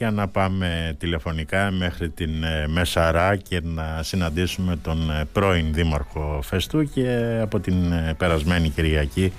και 0.00 0.10
να 0.10 0.28
πάμε 0.28 0.96
τηλεφωνικά 0.98 1.70
μέχρι 1.70 2.10
την 2.10 2.42
ε, 2.42 2.66
Μεσαρά 2.68 3.36
και 3.36 3.60
να 3.62 4.02
συναντήσουμε 4.02 4.76
τον 4.76 5.10
ε, 5.10 5.24
πρώην 5.32 5.72
Δήμαρχο 5.72 6.40
Φεστού 6.42 6.84
και 6.84 7.38
από 7.42 7.60
την 7.60 7.92
ε, 7.92 8.14
περασμένη 8.18 8.68
Κυριακή 8.68 9.32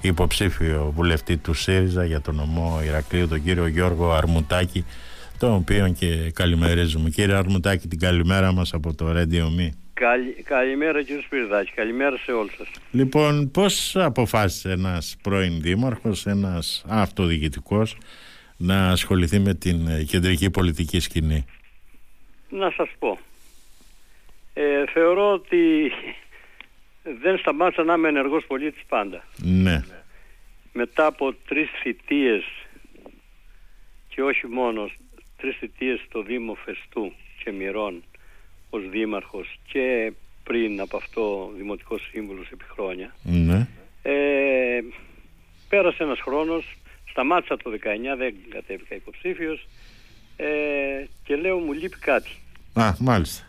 υποψήφιο 0.00 0.92
βουλευτή 0.94 1.36
του 1.36 1.54
ΣΥΡΙΖΑ 1.54 2.04
για 2.04 2.20
τον 2.20 2.34
νομό 2.34 2.80
Ηρακλείου 2.84 3.28
τον 3.28 3.42
κύριο 3.42 3.66
Γιώργο 3.66 4.10
Αρμουτάκη 4.10 4.84
τον 5.38 5.52
οποίο 5.52 5.88
και 5.98 6.30
καλημερίζουμε. 6.34 7.10
Κύριε 7.10 7.34
Αρμουτάκη 7.34 7.88
την 7.88 7.98
καλημέρα 7.98 8.52
μας 8.52 8.72
από 8.72 8.94
το 8.94 9.06
Radio 9.16 9.60
Me. 9.60 9.68
καλημέρα 10.44 11.02
κύριε 11.02 11.22
Σπυρδάκη, 11.22 11.72
καλημέρα 11.74 12.16
σε 12.16 12.32
όλους 12.32 12.54
σας. 12.56 12.68
Λοιπόν, 12.90 13.50
πώς 13.50 13.96
αποφάσισε 13.96 14.70
ένας 14.70 15.16
πρώην 15.22 15.60
δήμαρχος, 15.60 16.26
ένας 16.26 16.84
αυτοδιοικητικός 16.88 17.96
να 18.56 18.88
ασχοληθεί 18.88 19.38
με 19.38 19.54
την 19.54 19.86
ε, 19.86 20.02
κεντρική 20.02 20.50
πολιτική 20.50 21.00
σκηνή. 21.00 21.44
Να 22.48 22.70
σας 22.70 22.88
πω. 22.98 23.18
Ε, 24.54 24.86
θεωρώ 24.86 25.32
ότι 25.32 25.92
δεν 27.22 27.38
σταμάτησα 27.38 27.82
να 27.82 27.94
είμαι 27.94 28.08
ενεργός 28.08 28.44
πολίτης 28.46 28.82
πάντα. 28.88 29.24
Ναι. 29.36 29.84
Μετά 30.72 31.06
από 31.06 31.34
τρεις 31.48 31.68
θητείες 31.82 32.44
και 34.08 34.22
όχι 34.22 34.46
μόνος 34.46 34.96
τρεις 35.36 35.56
θητείες 35.56 36.00
στο 36.08 36.22
Δήμο 36.22 36.54
Φεστού 36.54 37.12
και 37.44 37.52
Μυρών 37.52 38.02
ως 38.70 38.88
δήμαρχος 38.90 39.58
και 39.72 40.12
πριν 40.44 40.80
από 40.80 40.96
αυτό 40.96 41.52
δημοτικός 41.56 42.08
σύμβουλος 42.10 42.50
επί 42.50 42.64
χρόνια. 42.64 43.14
Ναι. 43.22 43.66
Ε, 44.02 44.80
πέρασε 45.68 46.02
ένας 46.02 46.20
χρόνος 46.20 46.76
Σταμάτησα 47.12 47.56
το 47.56 47.70
19, 47.70 47.76
δεν 48.16 48.34
κατέβηκα 48.48 48.94
υποψήφιος 48.94 49.66
ε, 50.36 50.46
και 51.24 51.36
λέω 51.36 51.58
μου 51.58 51.72
λείπει 51.72 51.98
κάτι. 51.98 52.30
Α, 52.72 52.94
μάλιστα. 52.98 53.46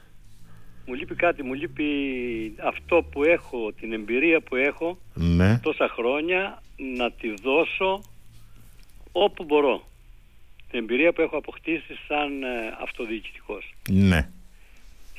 Μου 0.86 0.94
λείπει 0.94 1.16
κάτι, 1.16 1.44
μου 1.44 1.54
λείπει 1.54 1.86
αυτό 2.64 3.04
που 3.12 3.24
έχω, 3.24 3.72
την 3.80 3.94
εμπειρία 3.94 4.42
που 4.42 4.56
έχω 4.56 4.98
ναι. 5.14 5.60
τόσα 5.60 5.88
χρόνια 5.88 6.62
να 6.98 7.12
τη 7.12 7.34
δώσω 7.42 8.04
όπου 9.12 9.44
μπορώ. 9.44 9.88
Την 10.70 10.80
εμπειρία 10.80 11.14
που 11.14 11.22
έχω 11.22 11.38
αποκτήσει 11.38 11.94
σαν 12.08 12.44
ε, 12.44 12.48
αυτοδιοικητικός. 12.82 13.74
Ναι. 13.90 14.30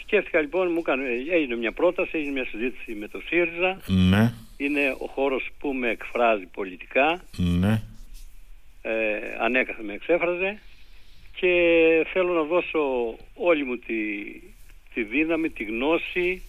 Σκέφτηκα 0.00 0.40
λοιπόν, 0.40 0.72
μου 0.72 0.78
έκανε, 0.78 1.04
έγινε 1.30 1.56
μια 1.56 1.72
πρόταση, 1.72 2.10
έγινε 2.12 2.32
μια 2.32 2.46
συζήτηση 2.46 2.92
με 2.92 3.08
το 3.08 3.20
ΣΥΡΙΖΑ. 3.26 3.80
Ναι. 3.86 4.32
Είναι 4.56 4.96
ο 4.98 5.06
χώρος 5.06 5.50
που 5.58 5.72
με 5.72 5.88
εκφράζει 5.88 6.46
πολιτικά. 6.46 7.24
Ναι 7.36 7.82
ε, 8.86 8.92
ανέκαθεν 9.40 9.84
με 9.84 9.92
εξέφραζε 9.92 10.58
και 11.36 11.52
θέλω 12.12 12.32
να 12.32 12.42
δώσω 12.42 12.78
όλη 13.34 13.64
μου 13.64 13.76
τη, 13.76 13.94
τη 14.94 15.02
δύναμη, 15.02 15.50
τη 15.50 15.64
γνώση, 15.64 16.42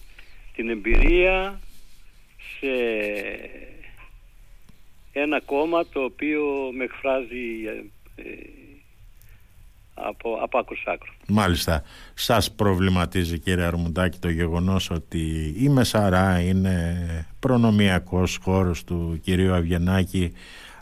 την 0.54 0.68
εμπειρία 0.68 1.60
σε 2.58 2.72
ένα 5.12 5.40
κόμμα 5.40 5.86
το 5.86 6.00
οποίο 6.04 6.70
με 6.72 6.84
εκφράζει 6.84 7.64
ε, 7.66 8.22
ε 8.22 8.36
από, 9.96 10.38
από 10.42 10.58
άκρου 10.58 10.76
άκρου. 10.86 11.12
Μάλιστα. 11.28 11.82
Σας 12.14 12.52
προβληματίζει 12.52 13.38
κύριε 13.38 13.64
Αρμουντάκη 13.64 14.18
το 14.18 14.28
γεγονός 14.28 14.90
ότι 14.90 15.54
η 15.58 15.68
Μεσαρά 15.68 16.40
είναι 16.40 16.96
προνομιακός 17.40 18.38
χώρος 18.42 18.84
του 18.84 19.20
κυρίου 19.22 19.54
Αυγενάκη 19.54 20.32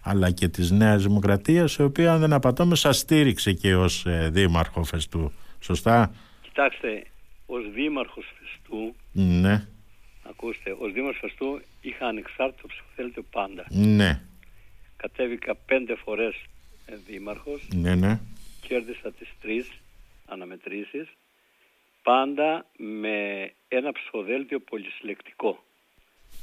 αλλά 0.05 0.31
και 0.31 0.49
της 0.49 0.71
Νέας 0.71 1.03
Δημοκρατίας 1.03 1.77
η 1.77 1.83
οποία 1.83 2.13
αν 2.13 2.21
δεν 2.21 2.33
απατώμε 2.33 2.77
σας 2.77 2.99
στήριξε 2.99 3.53
και 3.53 3.75
ως 3.75 4.07
ε, 4.07 4.29
δήμαρχος 4.33 4.89
Φεστού 4.89 5.33
σωστά; 5.61 6.15
Κοιτάξτε 6.43 7.07
ως 7.47 7.73
δήμαρχος 7.75 8.25
Φεστού 8.39 8.95
ναι. 9.13 9.67
ακούστε 10.31 10.77
ως 10.79 10.93
δήμαρχος 10.93 11.21
Φεστού 11.21 11.61
είχα 11.81 12.07
ανεξάρτητο 12.07 12.67
ψηφοδέλτιο 12.67 13.23
πάντα 13.31 13.65
ναι. 13.69 14.21
κατέβηκα 14.97 15.55
πέντε 15.55 15.95
φορές 15.95 16.35
ε, 16.87 16.95
δήμαρχος 17.07 17.69
ναι, 17.75 17.95
ναι. 17.95 18.21
κέρδισα 18.61 19.13
τις 19.13 19.29
τρεις 19.41 19.71
αναμετρήσεις 20.27 21.09
πάντα 22.03 22.67
με 22.77 23.51
ένα 23.69 23.93
ψηφοδέλτιο 23.93 24.61
πολυσυλλεκτικό 24.61 25.65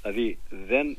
δηλαδή 0.02 0.40
δεν, 0.50 0.98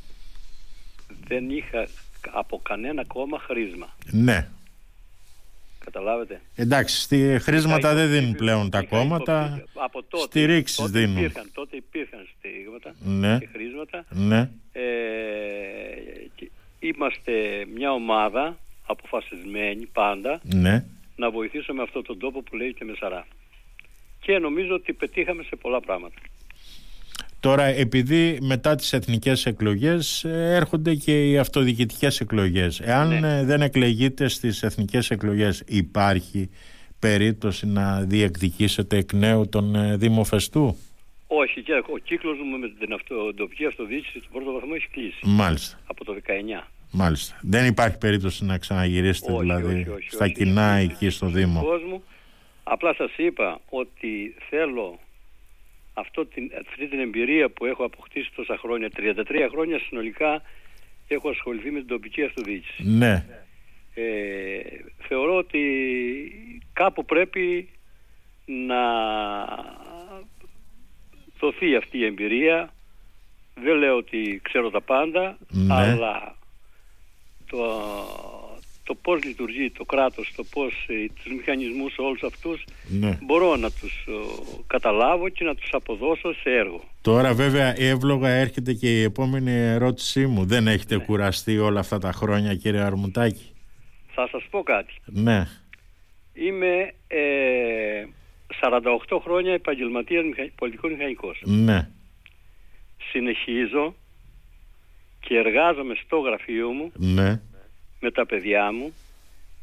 δεν 1.26 1.50
είχα 1.50 1.88
από 2.30 2.60
κανένα 2.62 3.04
κόμμα 3.04 3.38
χρήσμα. 3.38 3.88
Ναι. 4.10 4.48
Καταλάβετε. 5.84 6.40
Εντάξει, 6.54 7.00
στη 7.00 7.38
χρήσματα 7.40 7.94
δεν 7.94 8.10
δίνουν 8.10 8.34
πλέον 8.34 8.70
τα 8.70 8.82
κόμματα. 8.82 9.64
Από 9.74 10.02
τότε, 10.02 10.24
Στηρίξεις 10.24 10.76
τότε 10.76 10.98
δίνουν. 10.98 11.16
Υπήρχαν, 11.16 11.50
τότε 11.54 11.76
υπήρχαν 11.76 12.28
στηρίγματα 12.38 12.94
ναι. 13.04 13.38
και 13.38 13.48
χρήσματα. 13.52 14.04
Ναι. 14.10 14.50
Ε, 14.72 14.82
είμαστε 16.78 17.66
μια 17.74 17.92
ομάδα 17.92 18.58
αποφασισμένη 18.86 19.86
πάντα 19.86 20.40
ναι. 20.42 20.84
να 21.16 21.30
βοηθήσουμε 21.30 21.82
αυτό 21.82 22.02
τον 22.02 22.18
τόπο 22.18 22.42
που 22.42 22.56
λέγεται 22.56 22.84
Μεσαρά. 22.84 23.26
Και 24.20 24.38
νομίζω 24.38 24.74
ότι 24.74 24.92
πετύχαμε 24.92 25.42
σε 25.42 25.56
πολλά 25.56 25.80
πράγματα. 25.80 26.14
Τώρα 27.42 27.64
επειδή 27.64 28.38
μετά 28.42 28.74
τις 28.74 28.92
εθνικές 28.92 29.46
εκλογές 29.46 30.24
ε, 30.24 30.54
έρχονται 30.54 30.94
και 30.94 31.30
οι 31.30 31.38
αυτοδιοικητικές 31.38 32.20
εκλογές. 32.20 32.80
Εάν 32.80 33.08
ναι. 33.08 33.38
ε, 33.38 33.44
δεν 33.44 33.62
εκλεγείτε 33.62 34.28
στις 34.28 34.62
εθνικές 34.62 35.10
εκλογές 35.10 35.64
υπάρχει 35.66 36.50
περίπτωση 36.98 37.66
να 37.66 38.00
διεκδικήσετε 38.00 38.96
εκ 38.96 39.12
νέου 39.12 39.48
τον 39.48 39.74
ε, 39.74 39.96
Δήμο 39.96 40.24
Φεστού; 40.24 40.76
Όχι, 41.26 41.62
και 41.62 41.72
ο 41.72 41.98
κύκλος 42.04 42.38
μου 42.38 42.58
με 42.58 42.68
την 42.78 42.92
αυτο, 42.92 43.34
τοπική 43.34 43.66
αυτοδιοίκηση 43.66 44.18
του 44.18 44.28
πρώτο 44.32 44.52
βαθμό 44.52 44.72
έχει 44.74 44.88
κλείσει. 44.88 45.20
Μάλιστα. 45.22 45.78
Από 45.86 46.04
το 46.04 46.14
19. 46.60 46.64
Μάλιστα. 46.90 47.38
Δεν 47.42 47.66
υπάρχει 47.66 47.98
περίπτωση 47.98 48.44
να 48.44 48.58
ξαναγυρίσετε 48.58 49.32
όχι, 49.32 49.40
δηλαδή 49.40 49.80
όχι, 49.80 49.90
όχι, 49.90 50.10
στα 50.10 50.28
κοινά 50.28 50.72
εκεί 50.72 51.10
στο 51.10 51.26
Δήμο; 51.26 51.60
Κόσμο. 51.62 52.02
Απλά 52.62 52.94
σας 52.94 53.10
είπα 53.16 53.60
ότι 53.68 54.34
θέλω 54.48 54.98
αυτό 55.94 56.26
την, 56.26 56.50
αυτή 56.60 56.88
την 56.88 56.98
εμπειρία 56.98 57.50
που 57.50 57.64
έχω 57.64 57.84
αποκτήσει 57.84 58.30
τόσα 58.34 58.56
χρόνια, 58.56 58.88
33 58.96 59.48
χρόνια 59.50 59.78
συνολικά 59.78 60.42
έχω 61.08 61.28
ασχοληθεί 61.28 61.70
με 61.70 61.78
την 61.78 61.88
τοπική 61.88 62.22
αυτοδιοίκηση. 62.22 62.82
Ναι. 62.84 63.26
Ε, 63.94 64.60
θεωρώ 65.08 65.36
ότι 65.36 65.62
κάπου 66.72 67.04
πρέπει 67.04 67.68
να 68.44 68.82
δοθεί 71.38 71.76
αυτή 71.76 71.98
η 71.98 72.04
εμπειρία. 72.04 72.72
Δεν 73.54 73.76
λέω 73.76 73.96
ότι 73.96 74.40
ξέρω 74.42 74.70
τα 74.70 74.80
πάντα, 74.80 75.38
ναι. 75.48 75.74
αλλά 75.74 76.36
το 77.46 77.58
το 78.84 78.94
πώς 78.94 79.24
λειτουργεί 79.24 79.70
το 79.70 79.84
κράτος, 79.84 80.32
το 80.36 80.44
πώς 80.44 80.86
ε, 80.88 81.06
τους 81.22 81.32
μηχανισμούς 81.32 81.98
όλους 81.98 82.22
αυτούς 82.22 82.64
ναι. 82.88 83.18
μπορώ 83.22 83.56
να 83.56 83.70
τους 83.70 84.06
ε, 84.08 84.12
καταλάβω 84.66 85.28
και 85.28 85.44
να 85.44 85.54
τους 85.54 85.68
αποδώσω 85.72 86.34
σε 86.34 86.50
έργο. 86.50 86.80
Τώρα 87.00 87.34
βέβαια 87.34 87.80
εύλογα 87.80 88.28
έρχεται 88.28 88.72
και 88.72 88.98
η 88.98 89.02
επόμενη 89.02 89.50
ερώτησή 89.50 90.26
μου. 90.26 90.44
Δεν 90.44 90.66
έχετε 90.66 90.96
ναι. 90.96 91.04
κουραστεί 91.04 91.58
όλα 91.58 91.80
αυτά 91.80 91.98
τα 91.98 92.12
χρόνια 92.12 92.54
κύριε 92.54 92.80
Αρμουτάκη; 92.80 93.54
Θα 94.14 94.28
σας 94.32 94.42
πω 94.50 94.62
κάτι. 94.62 94.92
Ναι. 95.06 95.46
Είμαι 96.32 96.94
ε, 97.06 98.04
48 99.08 99.18
χρόνια 99.22 99.52
επαγγελματίας 99.52 100.24
πολιτικός 100.54 100.90
μηχανικός. 100.90 101.42
Ναι. 101.44 101.88
Συνεχίζω 103.10 103.94
και 105.20 105.36
εργάζομαι 105.36 105.94
στο 106.04 106.18
γραφείο 106.18 106.68
μου 106.68 106.92
ναι 106.94 107.40
με 108.02 108.10
τα 108.10 108.26
παιδιά 108.26 108.72
μου. 108.72 108.94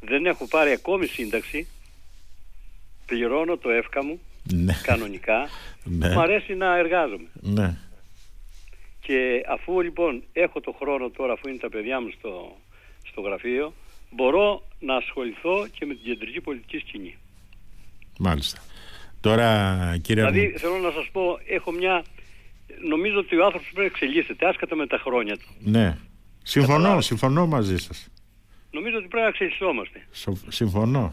Δεν 0.00 0.26
έχω 0.26 0.48
πάρει 0.48 0.70
ακόμη 0.70 1.06
σύνταξη. 1.06 1.66
Πληρώνω 3.06 3.56
το 3.56 3.70
εύκα 3.70 4.04
μου 4.04 4.20
ναι. 4.52 4.80
κανονικά. 4.82 5.48
Ναι. 5.84 6.08
Μου 6.08 6.20
αρέσει 6.20 6.54
να 6.54 6.76
εργάζομαι. 6.76 7.28
Ναι. 7.34 7.76
Και 9.00 9.44
αφού 9.48 9.80
λοιπόν 9.80 10.22
έχω 10.32 10.60
το 10.60 10.72
χρόνο 10.78 11.10
τώρα 11.10 11.32
αφού 11.32 11.48
είναι 11.48 11.58
τα 11.58 11.68
παιδιά 11.68 12.00
μου 12.00 12.10
στο, 12.18 12.56
στο 13.06 13.20
γραφείο 13.20 13.74
μπορώ 14.10 14.62
να 14.80 14.96
ασχοληθώ 14.96 15.66
και 15.78 15.86
με 15.86 15.94
την 15.94 16.04
κεντρική 16.04 16.40
πολιτική 16.40 16.78
σκηνή. 16.78 17.16
Μάλιστα. 18.18 18.60
Τώρα 19.20 19.98
κύριε 20.02 20.30
Δηλαδή 20.30 20.58
θέλω 20.58 20.78
να 20.78 20.90
σας 20.90 21.08
πω 21.12 21.38
έχω 21.46 21.72
μια... 21.72 22.04
Νομίζω 22.88 23.18
ότι 23.18 23.36
ο 23.36 23.44
άνθρωπος 23.44 23.70
πρέπει 23.72 23.90
να 23.90 23.94
εξελίσσεται 23.94 24.48
άσχετα 24.48 24.76
με 24.76 24.86
τα 24.86 24.98
χρόνια 24.98 25.36
του. 25.36 25.48
Ναι. 25.58 25.96
Συμφωνώ, 26.42 27.00
συμφωνώ 27.00 27.46
μαζί 27.46 27.76
σας. 27.76 28.08
Νομίζω 28.70 28.96
ότι 28.96 29.06
πρέπει 29.08 29.22
να 29.22 29.28
εξελισσόμαστε. 29.28 30.06
Συμφωνώ. 30.48 31.10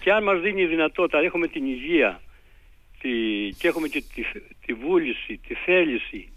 Και 0.00 0.12
αν 0.12 0.22
μας 0.22 0.40
δίνει 0.40 0.62
η 0.62 0.66
δυνατότητα, 0.66 1.18
έχουμε 1.18 1.46
την 1.48 1.66
υγεία 1.66 2.20
τη, 3.00 3.08
και 3.58 3.68
έχουμε 3.68 3.88
και 3.88 4.02
τη, 4.14 4.22
τη 4.66 4.72
βούληση, 4.72 5.40
τη 5.48 5.54
θέληση, 5.54 6.28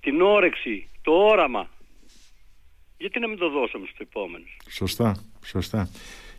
την 0.00 0.20
όρεξη, 0.20 0.88
το 1.02 1.12
όραμα, 1.12 1.70
γιατί 2.98 3.18
να 3.20 3.28
μην 3.28 3.38
το 3.38 3.48
δώσουμε 3.50 3.86
στο 3.86 3.98
επόμενο; 4.02 4.44
Σωστά, 4.70 5.24
σωστά. 5.44 5.90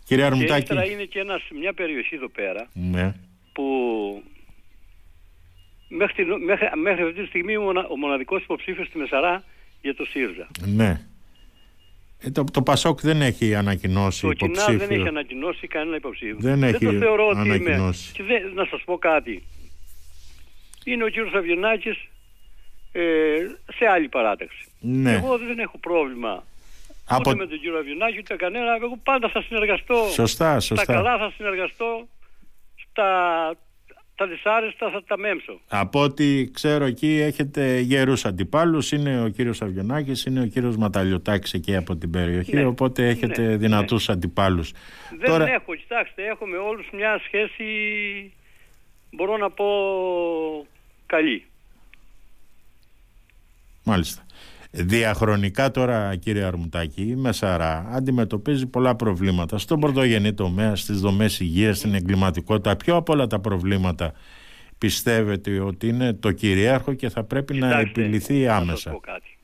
Κύριε 0.06 0.24
Και 0.28 0.30
Αρμουτάκη. 0.34 0.62
ύστερα 0.62 0.86
είναι 0.86 1.04
και 1.04 1.20
ένας, 1.20 1.42
μια 1.60 1.74
περιοχή 1.74 2.16
εδώ 2.16 2.30
πέρα 2.30 2.70
Ναι. 2.74 3.16
που 3.54 3.64
μέχρι, 5.90 6.14
την- 6.26 6.44
μέχρι, 6.44 6.70
μέχρι 6.80 7.04
αυτή 7.04 7.22
τη 7.22 7.28
στιγμή 7.28 7.58
ο, 7.58 7.62
μονα- 7.62 7.88
ο 7.88 7.98
μοναδικός 7.98 8.44
υποψήφιος 8.44 8.88
στη 8.88 8.98
Μεσαρά 8.98 9.44
για 9.82 9.96
το 9.96 10.06
ΣΥΡΖΑ. 10.06 10.48
Ναι. 10.66 11.06
Ε, 12.24 12.32
το, 12.32 12.44
το 12.44 12.62
Πασόκ 12.62 13.00
δεν 13.02 13.22
έχει 13.22 13.56
ανακοινώσει 13.56 14.22
Το 14.22 14.34
κοινά 14.34 14.52
υποψήφιο. 14.52 14.88
δεν 14.88 15.00
έχει 15.00 15.08
ανακοινώσει 15.08 15.68
κανένα 15.68 15.96
υποψήφιο. 15.96 16.36
Δεν 16.40 16.64
έχει 16.64 16.86
το 16.86 16.92
θεωρώ 16.92 17.28
ότι 17.28 17.40
είμαι. 17.40 17.54
ανακοινώσει. 17.54 18.14
Και 18.14 18.24
δεν, 18.24 18.52
να 18.54 18.66
σας 18.66 18.82
πω 18.86 18.98
κάτι. 18.98 19.44
Είναι 20.84 21.04
ο 21.04 21.08
κύριος 21.08 21.34
Αβγενάκης 21.34 22.08
ε, 22.92 23.02
σε 23.76 23.86
άλλη 23.86 24.10
παράταξη. 24.10 24.68
Ναι. 24.80 25.14
Εγώ 25.14 25.38
δεν 25.38 25.60
έχω 25.60 25.78
πρόβλημα 25.78 26.44
Από... 27.06 27.30
ούτε 27.30 27.36
με 27.36 27.48
τον 27.48 27.60
κύριο 27.60 27.78
Αβγενάκη 27.78 28.18
ούτε 28.18 28.36
κανένα. 28.36 28.76
Εγώ 28.76 28.98
πάντα 29.04 29.30
θα 29.30 29.42
συνεργαστώ. 29.42 30.08
Σωστά, 30.14 30.60
σωστά. 30.60 30.84
Στα 30.84 30.94
καλά 30.94 31.18
θα 31.18 31.34
συνεργαστώ. 31.38 32.08
Στα 32.76 33.10
τα 34.22 34.28
δυσάρεστα 34.28 34.90
θα 34.90 35.04
τα 35.04 35.18
μέμψω. 35.18 35.60
Από 35.68 36.02
ό,τι 36.02 36.52
ξέρω 36.52 36.86
εκεί 36.86 37.08
έχετε 37.20 37.80
γερούς 37.80 38.26
αντιπάλους, 38.26 38.92
είναι 38.92 39.22
ο 39.24 39.28
κύριος 39.28 39.62
Αβγενάκης, 39.62 40.26
είναι 40.26 40.42
ο 40.42 40.46
κύριος 40.46 40.78
Ματαλιωτάκης 40.78 41.54
εκεί 41.54 41.76
από 41.76 41.96
την 41.96 42.10
περιοχή, 42.12 42.56
Ναι. 42.56 42.66
οπότε 42.66 43.08
έχετε 43.08 43.42
Ναι, 43.42 43.56
δυνατούς 43.58 44.10
αντιπάλους. 44.10 44.72
Δεν 45.20 45.30
Τώρα, 45.30 45.52
έχω, 45.52 45.76
κοιτάξτε, 45.76 46.24
έχω 46.26 46.46
με 46.48 46.58
όλους 46.58 46.90
μια 46.94 47.22
σχέση, 47.26 47.66
μπορώ 49.12 49.38
να 49.38 49.50
πω, 49.50 49.66
καλή. 51.06 51.46
μάλιστα. 53.84 54.26
Διαχρονικά 54.74 55.72
τώρα 55.72 56.16
κύριε 56.16 56.44
Αρμουτάκη 56.44 57.02
η 57.02 57.16
Μεσαρά 57.16 57.86
αντιμετωπίζει 57.92 58.68
πολλά 58.68 58.96
προβλήματα 58.96 59.58
στον 59.58 59.80
πρωτογενή 59.80 60.34
τομέα, 60.34 60.76
στις 60.76 61.00
δομές 61.00 61.40
υγείας, 61.40 61.78
στην 61.78 61.94
εγκληματικότητα. 61.94 62.76
Πιο 62.76 62.96
από 62.96 63.14
όλα 63.14 63.28
τα 63.28 63.40
προβλήματα 63.40 64.14
πιστεύετε 64.78 65.60
ότι 65.60 65.88
είναι 65.88 66.14
το 66.14 66.32
κυρίαρχο 66.32 66.94
και 66.94 67.10
θα 67.10 67.24
πρέπει 67.24 67.54
να 67.54 67.68
Κοιτάξτε, 67.68 68.02
επιληθεί 68.02 68.34
Να 68.34 68.50
σας 68.52 68.62
άμεσα. 68.62 68.92
πω 68.92 69.00
κάτι. 69.00 69.38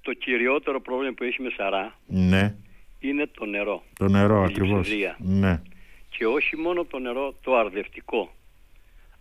Το 0.00 0.12
κυριότερο 0.12 0.80
πρόβλημα 0.80 1.14
που 1.14 1.24
έχει 1.24 1.36
η 1.40 1.44
Μεσαρά 1.44 1.98
Ναι, 2.06 2.54
είναι 2.98 3.26
το 3.38 3.44
νερό. 3.44 3.82
το 3.98 4.08
νερό 4.08 4.42
Η 4.42 4.44
ακριβώς. 4.44 4.76
λειψιδρία. 4.76 5.16
Ναι, 5.18 5.60
Και 6.08 6.26
όχι 6.26 6.56
μόνο 6.56 6.84
το 6.84 6.98
νερό 6.98 7.34
το 7.42 7.56
αρδευτικό, 7.56 8.32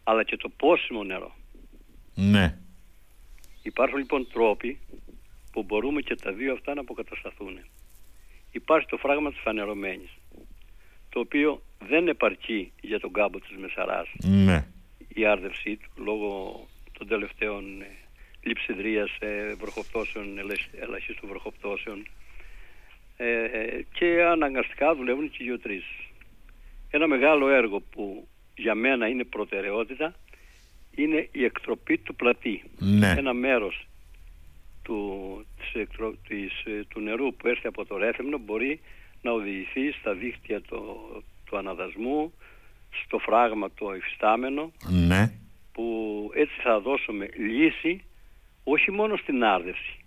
αλλά 0.04 0.24
και 0.24 0.38
το 0.38 0.50
πόσιμο 0.58 1.04
νερό. 1.04 1.36
ναι, 2.14 2.58
Υπάρχουν 3.62 3.98
λοιπόν 3.98 4.28
τρόποι 4.34 4.80
που 5.52 5.64
μπορούμε 5.64 6.02
και 6.02 6.16
τα 6.16 6.32
δύο 6.32 6.54
αυτά 6.54 6.74
να 6.74 6.82
αποκατασταθούν. 6.82 7.60
Υπάρχει 8.52 8.88
το 8.88 8.98
φράγμα 8.98 9.30
της 9.30 9.40
φανερωμένης, 9.40 10.10
το 11.10 11.20
οποίο 11.20 11.62
δεν 11.88 12.08
επαρκεί 12.08 12.72
για 12.82 13.00
τον 13.00 13.14
κάμπο 13.14 13.40
της 13.40 13.58
Μεσαράς 13.58 14.08
ναι, 14.24 14.68
η 15.08 15.26
άρδευσή 15.26 15.78
του 15.78 16.04
λόγω 16.04 16.62
των 16.98 17.08
τελευταίων 17.08 17.82
ε, 17.82 17.86
λειψιδρίας, 18.42 19.12
ε, 19.20 19.54
βροχοπτώσεων, 19.54 20.38
ελαχ- 20.38 20.74
ελαχίστων 20.80 21.30
βροχοπτώσεων 21.30 22.08
ε, 23.18 23.44
ε, 23.44 23.86
και 23.94 24.24
αναγκαστικά 24.24 24.96
δουλεύουν 24.96 25.30
και 25.30 25.38
οι 25.40 25.44
γεωτρήσεις. 25.46 26.10
Ένα 26.90 27.08
μεγάλο 27.08 27.50
έργο 27.50 27.80
που 27.80 28.28
για 28.56 28.76
μένα 28.76 29.08
είναι 29.08 29.24
προτεραιότητα 29.24 30.16
είναι 30.96 31.30
η 31.32 31.44
εκτροπή 31.44 31.98
του 31.98 32.16
πλατή. 32.16 32.64
ναι. 32.80 33.14
Ένα 33.18 33.34
μέρος 33.34 33.88
του, 34.84 35.46
της, 35.60 35.82
εκτρο- 35.82 36.18
της, 36.28 36.64
ε, 36.66 36.84
του 36.88 37.00
νερού 37.00 37.36
που 37.36 37.48
έρθει 37.48 37.68
από 37.68 37.86
το 37.86 37.98
ρέθεμνο 37.98 38.38
μπορεί 38.38 38.80
να 39.22 39.32
οδηγηθεί 39.32 39.92
στα 39.92 40.14
δίχτυα 40.14 40.62
το, 40.62 40.84
του 41.46 41.58
αναδασμού, 41.58 42.34
στο 43.04 43.18
φράγμα 43.18 43.70
το 43.72 43.96
υφιστάμενο 43.96 44.72
ναι. 45.08 45.32
που 45.72 45.86
έτσι 46.34 46.54
θα 46.64 46.80
δώσουμε 46.80 47.30
λύση 47.38 48.04
όχι 48.64 48.92
μόνο 48.92 49.16
στην 49.16 49.44
άρδευση 49.44 50.02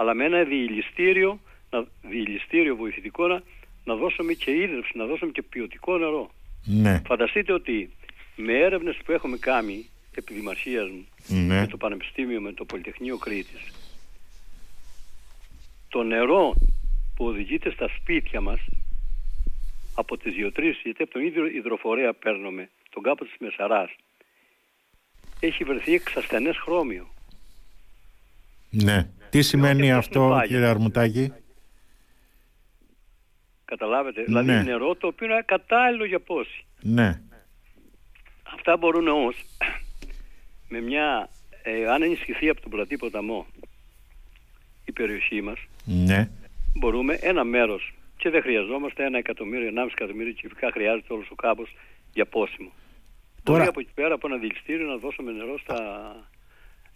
αλλά 0.00 0.14
με 0.14 0.24
ένα 0.24 0.42
διηλιστήριο, 0.44 1.40
να, 1.70 1.86
διηλιστήριο 2.02 2.76
βοηθητικό 2.76 3.26
να, 3.26 3.42
να 3.84 3.94
δώσουμε 3.94 4.32
και 4.32 4.50
ίδρυψη, 4.50 4.92
να 4.94 5.04
δώσουμε 5.04 5.30
και 5.30 5.42
ποιοτικό 5.42 5.98
νερό. 5.98 6.30
Ναι, 6.64 7.02
Φανταστείτε 7.06 7.52
ότι 7.52 7.90
με 8.36 8.52
έρευνες 8.52 8.96
που 9.04 9.12
έχουμε 9.12 9.36
κάνει 9.36 9.86
επί 10.18 10.34
δημαρχίας 10.34 10.88
μου 10.88 11.06
ναι. 11.26 11.60
με 11.60 11.66
το 11.66 11.76
Πανεπιστήμιο, 11.76 12.40
με 12.40 12.52
το 12.52 12.64
Πολυτεχνείο 12.64 13.16
Κρήτης 13.16 13.72
το 15.88 16.02
νερό 16.02 16.54
που 17.14 17.24
οδηγείται 17.24 17.70
στα 17.70 17.88
σπίτια 17.88 18.40
μας 18.40 18.60
από 19.94 20.16
τις 20.16 20.34
γεωτρήσεις, 20.34 20.80
γιατί 20.82 21.02
από 21.02 21.12
τον 21.12 21.24
ίδιο 21.24 21.46
υδροφορέα 21.46 22.14
παίρνουμε 22.14 22.70
τον 22.90 23.02
κάπο 23.02 23.18
της 23.18 23.34
Μεσαράς 23.40 23.90
έχει 25.40 25.64
βρεθεί 25.64 25.94
εξασθενές 25.94 26.56
χρώμιο. 26.56 27.08
Ναι. 28.70 29.08
Τι 29.30 29.42
σημαίνει 29.42 29.82
και 29.82 29.92
αυτό 29.92 30.22
αυτό 30.22 30.34
είναι 30.36 30.46
κύριε 30.46 30.66
Αρμουτάκη; 30.66 31.32
Καταλάβετε, 33.64 34.20
Ναι. 34.20 34.26
δηλαδή 34.26 34.70
νερό 34.70 34.94
το 34.94 35.06
οποίο 35.06 35.26
είναι 35.26 35.42
κατάλληλο 35.46 36.04
για 36.04 36.20
πόση. 36.20 36.64
Ναι. 36.80 37.20
Αυτά 38.54 38.76
μπορούν 38.76 39.08
όμως 39.08 39.36
με 40.68 40.80
μια, 40.80 41.28
ε, 41.62 41.86
αν 41.90 42.02
ενισχυθεί 42.02 42.48
από 42.48 42.60
τον 42.60 42.70
πλατή 42.70 42.96
ποταμό 42.96 43.46
η 44.84 44.92
περιοχή 44.92 45.42
μας, 45.42 45.58
Ναι. 45.84 46.28
μπορούμε 46.74 47.14
ένα 47.14 47.44
μέρος 47.44 47.94
και 48.16 48.30
δεν 48.30 48.42
χρειαζόμαστε 48.42 49.04
ένα 49.04 49.18
εκατομμύριο, 49.18 49.66
ενάμιση 49.66 49.94
εκατομμύριο 49.98 50.32
κυβικά 50.32 50.70
χρειάζεται 50.72 51.12
όλος 51.12 51.30
ο 51.30 51.34
κάμπος 51.34 51.76
για 52.12 52.26
πόσιμο. 52.26 52.70
Τώρα- 53.42 53.58
Μπορεί 53.58 53.68
από 53.70 53.80
εκεί 53.80 53.90
πέρα 53.94 54.14
από 54.14 54.26
ένα 54.26 54.36
δηληστήριο 54.36 54.86
να 54.86 54.96
δώσουμε 54.96 55.32
νερό 55.32 55.58
στα... 55.58 55.76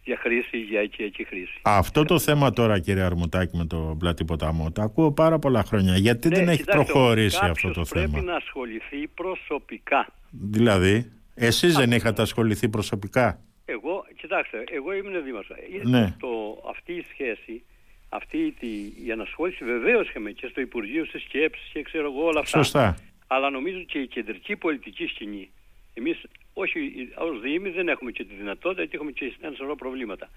για 0.04 0.16
χρήση, 0.16 0.58
για 0.58 0.82
οικιακή 0.82 1.24
χρήση. 1.24 1.60
Αυτό 1.62 2.04
το 2.04 2.19
θέμα 2.19 2.50
τώρα 2.52 2.78
κύριε 2.78 3.02
Αρμουτάκη 3.02 3.56
με 3.56 3.64
το 3.66 3.96
πλατή 3.98 4.24
ποταμό 4.24 4.70
το 4.72 4.82
ακούω 4.82 5.12
πάρα 5.12 5.38
πολλά 5.38 5.62
χρόνια. 5.64 5.96
Γιατί 5.96 6.28
δεν 6.28 6.44
Ναι, 6.44 6.50
έχει 6.52 6.60
κοιτάξτε, 6.60 6.84
προχωρήσει 6.92 7.38
κάποιος 7.38 7.50
αυτό 7.64 7.72
το 7.72 7.84
θέμα; 7.84 8.08
πρέπει 8.10 8.24
να 8.26 8.34
ασχοληθεί 8.36 9.06
προσωπικά. 9.08 10.06
Δηλαδή, 10.30 11.12
εσείς 11.34 11.74
δεν 11.76 11.92
είχατε 11.92 12.22
ασχοληθεί 12.22 12.69
προσωπικά; 12.69 13.40
Εγώ, 13.64 14.05
κοιτάξτε, 14.20 14.64
εγώ 14.70 14.93
ήμουν 14.93 15.25
δήμαρχος. 15.25 15.56
Ε, 15.56 15.88
Ναι. 15.88 16.17
Το, 16.20 16.62
αυτή 16.69 16.93
η 16.93 17.06
σχέση, 17.12 17.62
αυτή 18.09 18.55
τη, 18.61 18.67
η 19.06 19.12
ανασχόληση 19.12 19.64
βεβαίως 19.64 20.09
είχαμε 20.09 20.31
και 20.31 20.47
στο 20.47 20.61
Υπουργείο 20.61 21.05
στις 21.05 21.23
σκέψεις 21.23 21.70
και 21.73 21.82
ξέρω 21.82 22.06
εγώ 22.06 22.25
όλα 22.25 22.41
αυτά. 22.41 22.59
Σωστά. 22.62 22.97
Αλλά 23.26 23.50
νομίζω 23.50 23.79
και 23.79 23.99
η 23.99 24.06
κεντρική 24.06 24.56
πολιτική 24.56 25.06
σκηνή. 25.06 25.50
Εμείς, 25.94 26.20
όχι 26.53 26.79
ως 27.15 27.41
Δήμοι 27.41 27.70
δεν 27.70 27.89
έχουμε 27.89 28.10
και 28.10 28.25
τη 28.25 28.34
δυνατότητα 28.34 28.81
γιατί 28.81 28.96
έχουμε 28.96 29.10
και 29.13 29.32
ένα 29.41 29.55
σωρό 29.56 29.77
προβλήματα. 29.77 30.29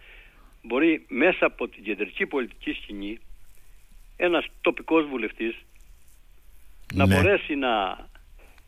Μπορεί 0.62 1.06
μέσα 1.08 1.46
από 1.46 1.68
την 1.68 1.84
κεντρική 1.84 2.26
πολιτική 2.26 2.72
σκηνή 2.72 3.18
ένας 4.18 4.46
τοπικός 4.62 5.06
βουλευτής 5.06 5.56
να 6.94 7.06
Ναι. 7.06 7.16
μπορέσει 7.16 7.56
να 7.56 7.98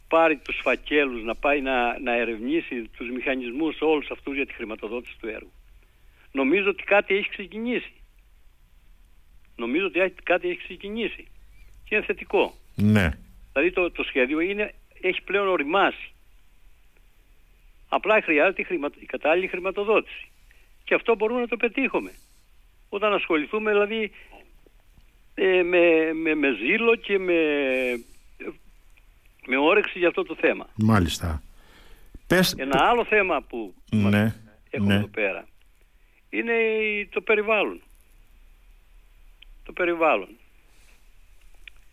πάρει 0.07 0.37
τους 0.37 0.59
φακέλους, 0.63 1.23
να 1.23 1.35
πάει 1.35 1.61
να, 1.61 1.99
να 1.99 2.15
ερευνήσει 2.15 2.89
τους 2.97 3.09
μηχανισμούς 3.09 3.81
όλους 3.81 4.09
αυτούς 4.11 4.35
για 4.35 4.45
τη 4.45 4.53
χρηματοδότηση 4.53 5.17
του 5.19 5.27
έργου. 5.27 5.51
Νομίζω 6.31 6.69
ότι 6.69 6.83
κάτι 6.83 7.15
έχει 7.15 7.29
ξεκινήσει. 7.29 7.91
Νομίζω 9.55 9.85
ότι 9.85 9.99
έχει- 9.99 10.13
κάτι 10.23 10.49
έχει 10.49 10.57
ξεκινήσει. 10.63 11.27
Και 11.85 11.95
είναι 11.95 12.03
θετικό. 12.05 12.53
Ναι. 12.75 13.09
Δηλαδή 13.53 13.71
το, 13.71 13.91
το 13.91 14.03
σχέδιο 14.03 14.39
είναι, 14.39 14.73
έχει 15.01 15.21
πλέον 15.21 15.47
οριμάσει. 15.47 16.11
Απλά 17.89 18.21
χρειάζεται 18.21 18.61
η, 18.61 18.65
χρημα, 18.65 18.89
η 18.99 19.05
κατάλληλη 19.05 19.47
χρηματοδότηση. 19.47 20.27
Και 20.83 20.93
αυτό 20.93 21.15
μπορούμε 21.15 21.39
να 21.39 21.47
το 21.47 21.57
πετύχουμε. 21.57 22.11
Όταν 22.89 23.13
ασχοληθούμε 23.13 23.71
δηλαδή 23.71 24.11
ε, 25.35 25.63
με, 25.63 26.13
με, 26.13 26.35
με 26.35 26.51
ζήλο 26.51 26.95
και 26.95 27.19
με, 27.19 27.33
με 29.47 29.57
όρεξη 29.57 29.99
για 29.99 30.07
αυτό 30.07 30.23
το 30.23 30.35
θέμα. 30.35 30.69
Μάλιστα. 30.75 31.41
Πες... 32.27 32.53
Ένα 32.57 32.83
άλλο 32.89 33.05
θέμα 33.05 33.41
που 33.41 33.73
μας 33.91 34.11
Ναι. 34.13 34.35
έχουμε 34.69 34.87
Ναι. 34.93 34.99
εδώ 34.99 35.07
πέρα 35.07 35.47
είναι 36.29 36.53
η- 36.53 37.07
το 37.07 37.21
περιβάλλον. 37.21 37.81
Το 39.63 39.71
περιβάλλον. 39.73 40.29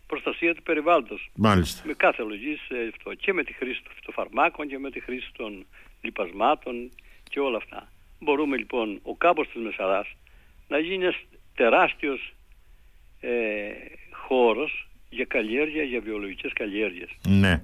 Προστασία 0.07 0.55
του 0.55 0.61
περιβάλλοντος. 0.63 1.29
Μάλιστα. 1.35 1.83
με 1.85 1.93
κάθε 1.93 2.23
λογής 2.23 2.59
ε, 2.69 2.87
αυτό, 2.93 3.13
και 3.13 3.33
με 3.33 3.43
τη 3.43 3.53
χρήση 3.53 3.81
των 3.83 3.93
φυτοφαρμάκων 3.95 4.67
και 4.67 4.77
με 4.79 4.91
τη 4.91 4.99
χρήση 4.99 5.31
των 5.37 5.65
λιπασμάτων 6.01 6.91
και 7.29 7.39
όλα 7.39 7.57
αυτά. 7.57 7.91
Μπορούμε 8.19 8.57
λοιπόν 8.57 8.99
ο 9.03 9.15
κάμπος 9.15 9.47
της 9.47 9.61
Μεσαράς 9.63 10.07
να 10.67 10.77
γίνει 10.79 11.03
ένας 11.03 11.15
τεράστιος 11.55 12.33
ε, 13.19 13.71
χώρος 14.11 14.87
για 15.09 15.25
καλλιέργεια, 15.25 15.83
για 15.83 15.99
βιολογικές 15.99 16.53
καλλιέργειες. 16.53 17.09
Ναι. 17.27 17.63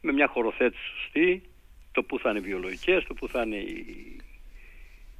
Με 0.00 0.12
μια 0.12 0.26
χωροθέτηση 0.26 0.82
σωστή, 1.00 1.42
το 1.92 2.02
που 2.02 2.18
θα 2.18 2.30
είναι 2.30 2.40
βιολογικές, 2.40 3.04
το 3.04 3.14
που 3.14 3.28
θα 3.28 3.42
είναι 3.42 3.56
οι, 3.56 4.16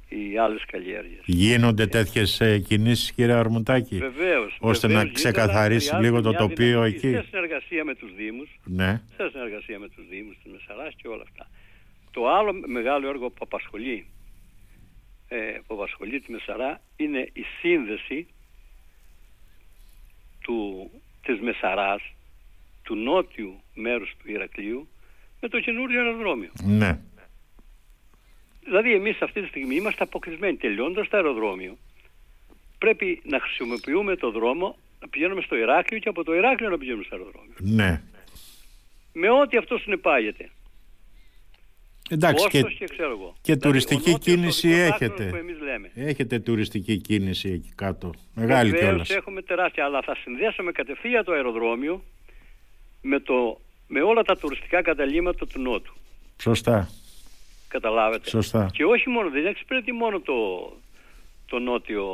οι 0.09 0.37
άλλες 0.37 0.65
καλλιέργειες. 0.65 1.21
Γίνονται 1.25 1.87
τέτοιες 1.87 2.41
ε, 2.41 2.59
κινήσεις 2.59 3.11
κύριε 3.11 3.33
Αρμουτάκη 3.33 3.97
Βεβαίως. 3.97 4.57
ώστε 4.59 4.87
βεβαίως 4.87 5.05
να 5.05 5.11
ξεκαθαρίσει 5.11 5.89
γίνεται, 5.89 6.03
λίγο 6.03 6.21
το 6.21 6.29
μια 6.29 6.37
τοπίο 6.37 6.67
δυναμική 6.67 6.95
εκεί. 6.95 7.15
Σε 7.15 7.25
συνεργασία 7.29 7.83
με 7.83 7.95
τους 7.95 8.15
Δήμους, 8.15 8.49
Ναι, 8.63 9.01
σε 9.17 9.29
συνεργασία 9.29 9.79
με 9.79 9.89
τους 9.89 10.07
Δήμους, 10.09 10.35
της 10.43 10.51
Μεσαράς 10.51 10.93
και 10.95 11.07
όλα 11.07 11.23
αυτά. 11.27 11.49
Το 12.11 12.29
άλλο 12.29 12.53
μεγάλο 12.65 13.07
έργο 13.09 13.29
που 13.29 13.39
απασχολεί, 13.41 14.05
ε, 15.27 15.37
που 15.67 15.73
απασχολεί 15.75 16.19
τη 16.19 16.31
Μεσαρά 16.31 16.81
είναι 16.95 17.29
η 17.33 17.43
σύνδεση 17.61 18.27
του, 20.43 20.89
της 21.25 21.39
Μεσαράς, 21.39 22.01
του 22.83 22.95
νότιου 22.95 23.61
μέρους 23.73 24.09
του 24.19 24.31
Ηρακλείου, 24.31 24.87
με 25.41 25.47
το 25.49 25.59
καινούριο 25.59 26.01
αεροδρόμιο. 26.01 26.51
ναι, 26.63 26.99
Δηλαδή 28.63 28.93
εμείς 28.93 29.21
αυτή 29.21 29.41
τη 29.41 29.47
στιγμή 29.47 29.75
είμαστε 29.75 30.03
αποκλεισμένοι. 30.03 30.57
Τελειώντας 30.57 31.07
το 31.07 31.17
αεροδρόμιο, 31.17 31.77
πρέπει 32.77 33.21
να 33.23 33.39
χρησιμοποιούμε 33.39 34.15
το 34.15 34.31
δρόμο 34.31 34.77
να 35.01 35.07
πηγαίνουμε 35.07 35.41
στο 35.41 35.55
Ηράκλειο 35.55 35.99
και 35.99 36.09
από 36.09 36.23
το 36.23 36.33
Ηράκλειο 36.35 36.69
να 36.69 36.77
πηγαίνουμε 36.77 37.03
στο 37.03 37.15
αεροδρόμιο. 37.15 37.53
ναι. 37.59 38.01
Με 39.13 39.29
ό,τι 39.29 39.57
αυτό 39.57 39.77
συνεπάγεται. 39.77 40.49
Εντάξει 42.09 42.43
Κόστος 42.43 42.71
και, 42.73 42.85
και, 42.85 42.93
ξέρω 42.93 43.09
εγώ. 43.09 43.33
και 43.41 43.53
Δηλαδή, 43.53 43.61
τουριστική 43.61 44.09
ο 44.09 44.11
νότιος 44.11 44.35
κίνηση 44.35 44.67
οδικός 44.67 44.89
άξονας 44.91 45.01
έχετε. 45.11 45.29
Που 45.29 45.35
εμείς 45.35 45.59
λέμε. 45.61 45.91
έχετε 45.95 46.39
τουριστική 46.39 46.97
κίνηση 46.97 47.49
εκεί 47.49 47.71
κάτω. 47.75 48.09
Μεγάλη 48.33 48.69
Βεβαίως 48.69 48.89
κιόλας. 48.89 49.09
έχουμε 49.09 49.41
τεράστια, 49.41 49.85
αλλά 49.85 50.01
θα 50.01 50.15
συνδέσουμε 50.23 50.71
κατευθείαν 50.71 51.23
το 51.23 51.31
αεροδρόμιο 51.31 52.03
με, 53.01 53.19
το, 53.19 53.59
με 53.87 54.01
όλα 54.01 54.21
τα 54.23 54.37
τουριστικά 54.37 54.81
καταλήμματα 54.81 55.47
του 55.47 55.59
Νότου. 55.61 55.93
Σωστά, 56.41 56.89
Καταλάβετε. 57.67 58.29
σωστά. 58.29 58.69
Και 58.73 58.83
όχι 58.85 59.09
μόνο, 59.09 59.29
δεν 59.29 59.45
εξυπηρετεί 59.45 59.91
μόνο 59.91 60.19
το, 60.19 60.33
το 61.45 61.59
νότιο, 61.59 62.05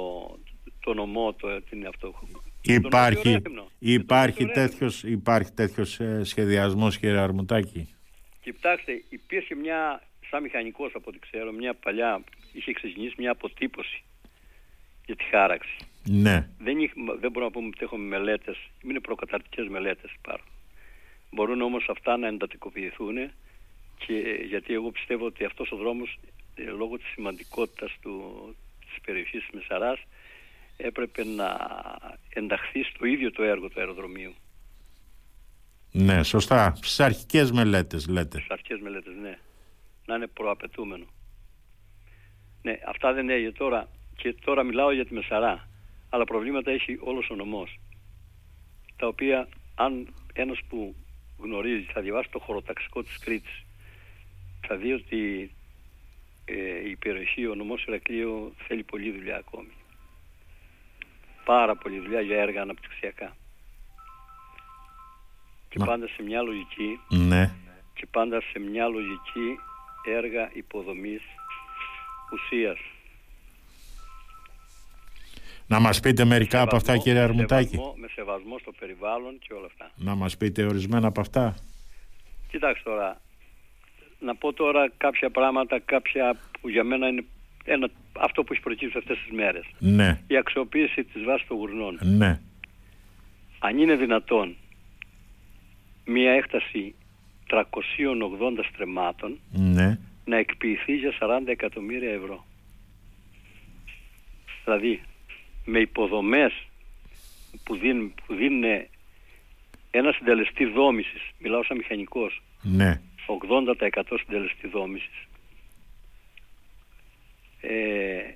το 0.79 0.93
νομό, 0.93 1.34
το, 1.39 1.62
την 1.69 1.88
αυτό. 1.88 2.08
το 2.10 2.74
Υπάρχει, 2.74 3.15
νότιο 3.15 3.31
Ρέθυμνο. 3.34 3.67
υπάρχει, 3.79 4.38
Το 4.38 4.43
νότιο 4.46 4.62
Ρέθυμνο. 4.62 4.67
τέτοιος, 4.69 5.03
υπάρχει 5.03 5.51
τέτοιος 5.51 6.00
ε, 6.00 6.22
σχεδιασμός 6.24 6.98
κύριε 6.98 7.17
Αρμουτάκη. 7.17 7.93
Κοιτάξτε, 8.41 9.03
υπήρχε 9.10 9.55
μια, 9.55 10.01
σαν 10.29 10.41
μηχανικός 10.43 10.91
από 10.96 11.05
ό,τι 11.10 11.19
ξέρω, 11.19 11.51
μια 11.51 11.74
παλιά, 11.74 12.24
είχε 12.53 12.72
ξεκινήσει 12.74 13.15
μια 13.17 13.31
αποτύπωση 13.31 14.03
για 15.05 15.15
τη 15.15 15.24
χάραξη. 15.24 15.77
Ναι, 16.03 16.50
Δεν, 16.58 16.79
είχ, 16.79 16.91
δεν 16.96 17.31
μπορούμε 17.31 17.46
να 17.46 17.51
πούμε 17.51 17.67
ότι 17.67 17.77
έχουμε 17.81 18.05
μελέτες, 18.05 18.58
είναι 18.84 19.00
προκαταρτικές 19.00 19.67
μελέτες 19.67 20.12
υπάρχουν. 20.12 20.51
Μπορούν 21.31 21.62
όμως 21.62 21.89
αυτά 21.89 22.17
να 22.17 22.27
εντατικοποιηθούν 22.27 23.31
και 24.05 24.13
γιατί 24.48 24.74
εγώ 24.74 24.91
πιστεύω 24.91 25.25
ότι 25.25 25.46
αυτός 25.46 25.72
ο 25.72 25.75
δρόμος 25.75 26.19
ε, 26.55 26.63
λόγω 26.63 26.98
της 26.98 27.08
σημαντικότητας 27.08 27.98
του, 28.01 28.55
της 28.79 29.01
περιοχής 29.01 29.41
της 29.41 29.50
Μεσαράς 29.53 30.00
έπρεπε 30.77 31.24
να 31.24 31.58
ενταχθεί 32.34 32.84
στο 32.84 33.05
ίδιο 33.05 33.31
το 33.31 33.43
έργο 33.43 33.69
του 33.69 33.79
αεροδρομίου. 33.79 34.34
Ναι, 35.91 36.24
σωστά. 36.24 36.75
Στις 36.75 37.00
αρχικές 37.00 37.51
μελέτες 37.51 38.08
λέτε. 38.08 38.38
Στις 38.38 38.50
αρχές 38.50 38.79
μελέτες, 38.79 39.13
ναι. 39.22 39.38
Να 40.05 40.15
είναι 40.15 40.27
προαπαιτούμενο. 40.27 41.05
Ναι, 42.62 42.79
αυτά 42.88 43.13
δεν 43.13 43.29
έγινε 43.29 43.51
τώρα. 43.51 43.89
Και 44.15 44.34
τώρα 44.46 44.63
μιλάω 44.63 44.91
για 44.91 45.05
τη 45.05 45.13
Μεσαρά. 45.13 45.69
Αλλά 46.10 46.24
προβλήματα 46.24 46.72
έχει 46.72 46.98
όλος 47.01 47.29
ο 47.29 47.36
νομός. 47.36 47.79
Τα 48.96 49.08
οποία, 49.08 49.48
αν 49.75 50.13
ένας 50.34 50.60
που 50.69 50.96
γνωρίζει, 51.38 51.88
θα 51.93 52.01
διαβάσει 52.01 52.29
το 52.31 52.39
χωροταξικό 52.39 53.03
της 53.03 53.17
Κρήτης, 53.17 53.63
θα 54.67 54.75
δει 54.75 54.93
ότι 54.93 55.51
ε, 56.46 56.89
η 56.89 56.96
περιοχή, 56.96 57.48
ο 57.48 57.55
νομός 57.55 57.86
Ηρακλείου 57.86 58.53
θέλει 58.67 58.84
πολλή 58.84 59.12
δουλειά 59.12 59.38
ακόμη. 59.38 59.72
Πάρα 61.46 61.75
πολλή 61.75 62.00
δουλειά 62.00 62.22
για 62.22 62.41
έργα 62.41 62.62
αναπτυξιακά. 62.62 63.36
Και 65.69 65.79
Μα- 65.79 65.85
πάντα 65.85 66.07
σε 66.07 66.21
μια 66.23 66.41
λογική 66.41 66.99
Ναι, 67.09 67.51
και 67.93 68.05
πάντα 68.11 68.41
σε 68.41 68.59
μια 68.59 68.88
λογική 68.88 69.59
έργα 70.03 70.49
υποδομής 70.53 71.21
ουσίας. 72.33 72.77
να 75.67 75.79
μας 75.79 75.99
πείτε 75.99 76.25
μερικά 76.25 76.61
από 76.61 76.75
αυτά 76.75 76.91
Σεβασμό- 76.91 77.03
κύριε 77.03 77.19
Αρμουτάκη. 77.21 77.69
σεβασμό- 77.69 77.97
με 77.97 78.07
σεβασμό 78.07 78.57
στο 78.59 78.71
περιβάλλον 78.79 79.39
και 79.39 79.53
όλα 79.53 79.65
αυτά. 79.65 79.91
Να 79.95 80.15
μας 80.15 80.38
πείτε 80.38 80.63
ορισμένα 80.65 81.07
από 81.07 81.21
αυτά. 81.21 81.55
Κοιτάξτε 82.51 82.89
τώρα, 82.89 83.21
να 84.19 84.35
πω 84.35 84.53
τώρα 84.53 84.91
κάποια 84.97 85.29
πράγματα, 85.29 85.79
κάποια 85.79 86.39
που 86.61 86.69
για 86.69 86.83
μένα 86.83 87.07
είναι 87.07 87.23
ένα, 87.63 87.89
αυτό 88.19 88.43
που 88.43 88.53
έχει 88.53 88.61
προκύψει 88.61 88.97
αυτές 88.97 89.17
τις 89.17 89.31
μέρες. 89.31 89.63
Ναι, 89.79 90.21
Η 90.27 90.38
αξιοποίηση 90.38 91.03
της 91.03 91.23
βάσης 91.23 91.47
των 91.47 91.57
γουρνών. 91.57 91.99
ναι, 92.01 92.39
Αν 93.59 93.77
είναι 93.77 93.95
δυνατόν 93.95 94.55
μια 96.09 96.31
έκταση 96.31 96.95
380 97.49 97.59
στρεμμάτων 98.71 99.39
ναι, 99.51 99.99
να 100.25 100.37
εκποιηθεί 100.37 100.95
για 100.95 101.13
40 101.19 101.41
εκατομμύρια 101.45 102.11
ευρώ. 102.11 102.45
Δηλαδή 104.63 105.01
με 105.65 105.79
υποδομές 105.79 106.53
που 107.63 107.75
δίνουν, 107.75 108.13
που 108.25 108.35
δίνουν 108.35 108.63
ένα 109.91 110.11
συντελεστή 110.11 110.65
δόμησης, 110.65 111.21
μιλάω 111.39 111.63
σαν 111.63 111.77
μηχανικός, 111.77 112.41
ναι, 112.61 113.01
80% 113.27 114.01
συντελεστή 114.19 114.67
δόμησης 114.67 115.27
ε, 117.61 118.33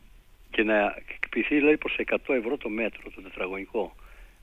και 0.50 0.64
να 0.64 0.96
εκποιηθεί 1.14 1.56
δηλαδή 1.56 1.78
προς 1.78 1.96
100 2.06 2.16
ευρώ 2.28 2.58
το 2.58 2.70
μέτρο 2.70 3.12
το 3.16 3.22
τετραγωνικό 3.22 3.96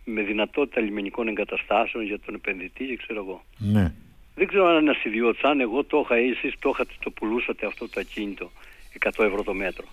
με 0.04 0.23
δυνατότητα 0.23 0.80
λιμενικών 0.80 1.28
εγκαταστάσεων 1.28 2.04
για 2.04 2.19
τον 2.26 2.35
επενδυτή 2.35 2.85
και 2.85 2.97
ξέρω 2.97 3.21
εγώ. 3.21 3.45
ναι. 3.59 3.92
Δεν 4.35 4.49
ξέρω 4.49 4.66
αν 4.66 4.83
είναι 4.83 4.95
ιδιώτης, 5.04 5.42
αν 5.42 5.61
εγώ 5.61 5.85
το 5.85 6.00
είχα 6.04 6.21
ή 6.21 6.28
εσείς 6.28 6.54
το 6.59 6.69
είχατε, 6.73 6.92
το 7.04 7.11
πουλούσατε 7.11 7.66
αυτό 7.66 7.88
το 7.88 8.00
ακίνητο 8.00 8.50
100 9.16 9.25
ευρώ 9.25 9.42
το 9.42 9.54
μέτρο. 9.54 9.85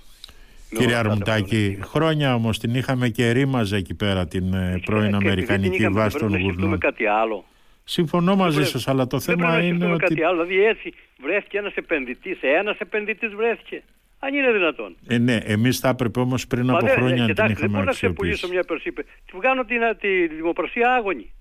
Με 0.71 0.79
Κύριε 0.79 0.95
όλα 0.97 0.97
αυτά 1.11 1.23
τα 1.23 1.31
Αρμουτάκη, 1.33 1.49
πλεονεκτήματα. 1.55 1.89
χρόνια 1.91 2.35
όμως 2.35 2.59
την 2.59 2.75
είχαμε 2.75 3.09
και 3.09 3.31
ρήμαζε 3.31 3.75
εκεί 3.77 3.93
πέρα 3.93 4.27
την 4.27 4.53
ε, 4.53 4.73
Και- 4.75 4.81
πρώην 4.85 5.01
και 5.01 5.07
επειδή 5.07 5.17
την 5.19 5.27
Αμερικανική 5.27 5.75
είχαμε, 5.75 5.99
βάση 5.99 6.09
δεν 6.11 6.19
των 6.19 6.29
πρέπει 6.29 6.43
να 6.43 6.49
σκεφτούμε 6.49 6.75
γουρνών. 6.75 6.79
κάτι 6.79 7.05
άλλο. 7.05 7.45
Συμφωνώ 7.83 8.35
μαζί 8.35 8.55
πρέπει- 8.55 8.71
σας, 8.71 8.87
αλλά 8.87 9.07
το 9.07 9.17
δεν 9.17 9.35
θέμα 9.35 9.47
πρέπει 9.47 9.61
να 9.61 9.67
είναι 9.67 9.75
σκεφτούμε 9.75 9.93
ότι... 9.93 10.03
κάτι 10.05 10.23
άλλο. 10.23 10.43
Δηλαδή 10.45 10.65
έτσι 10.65 10.93
βρέθηκε 11.21 11.57
ένας 11.57 11.73
επενδυτής, 11.75 12.37
ένας 12.41 12.77
επενδυτής 12.77 13.33
βρέθηκε. 13.35 13.83
Αν 14.19 14.33
είναι 14.33 14.51
δυνατόν. 14.51 14.95
Ε, 15.07 15.17
ναι, 15.17 15.35
εμείς 15.35 15.79
θα 15.79 15.89
έπρεπε 15.89 16.19
όμως 16.19 16.47
πριν 16.47 16.65
Μα 16.65 16.73
από 16.73 16.85
δεν- 16.85 16.95
χρόνια 16.95 17.15
να 17.15 17.25
την 17.25 17.27
κοιτάξτε, 17.35 17.53
δεν 17.53 17.57
είχαμε 17.63 17.71
μπορώ 17.77 17.85
να 17.85 17.91
ξεπουλήσω 17.91 18.33
αξιοποιήσει. 18.45 18.53
μια 18.53 18.63
περσίπε. 18.63 19.01
Τη 19.25 19.37
βγάνω 19.37 19.65
την, 19.65 19.79
τη 19.99 20.27
δημοπρασία 20.35 20.93
άγωνη. 20.93 21.33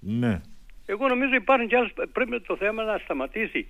Ναι, 0.00 0.40
Εγώ 0.86 1.08
νομίζω 1.08 1.34
υπάρχουν 1.34 1.68
και 1.68 1.76
άλλες, 1.76 1.90
πρέπει 2.12 2.40
το 2.40 2.56
θέμα 2.56 2.82
να 2.84 2.98
σταματήσει. 3.04 3.66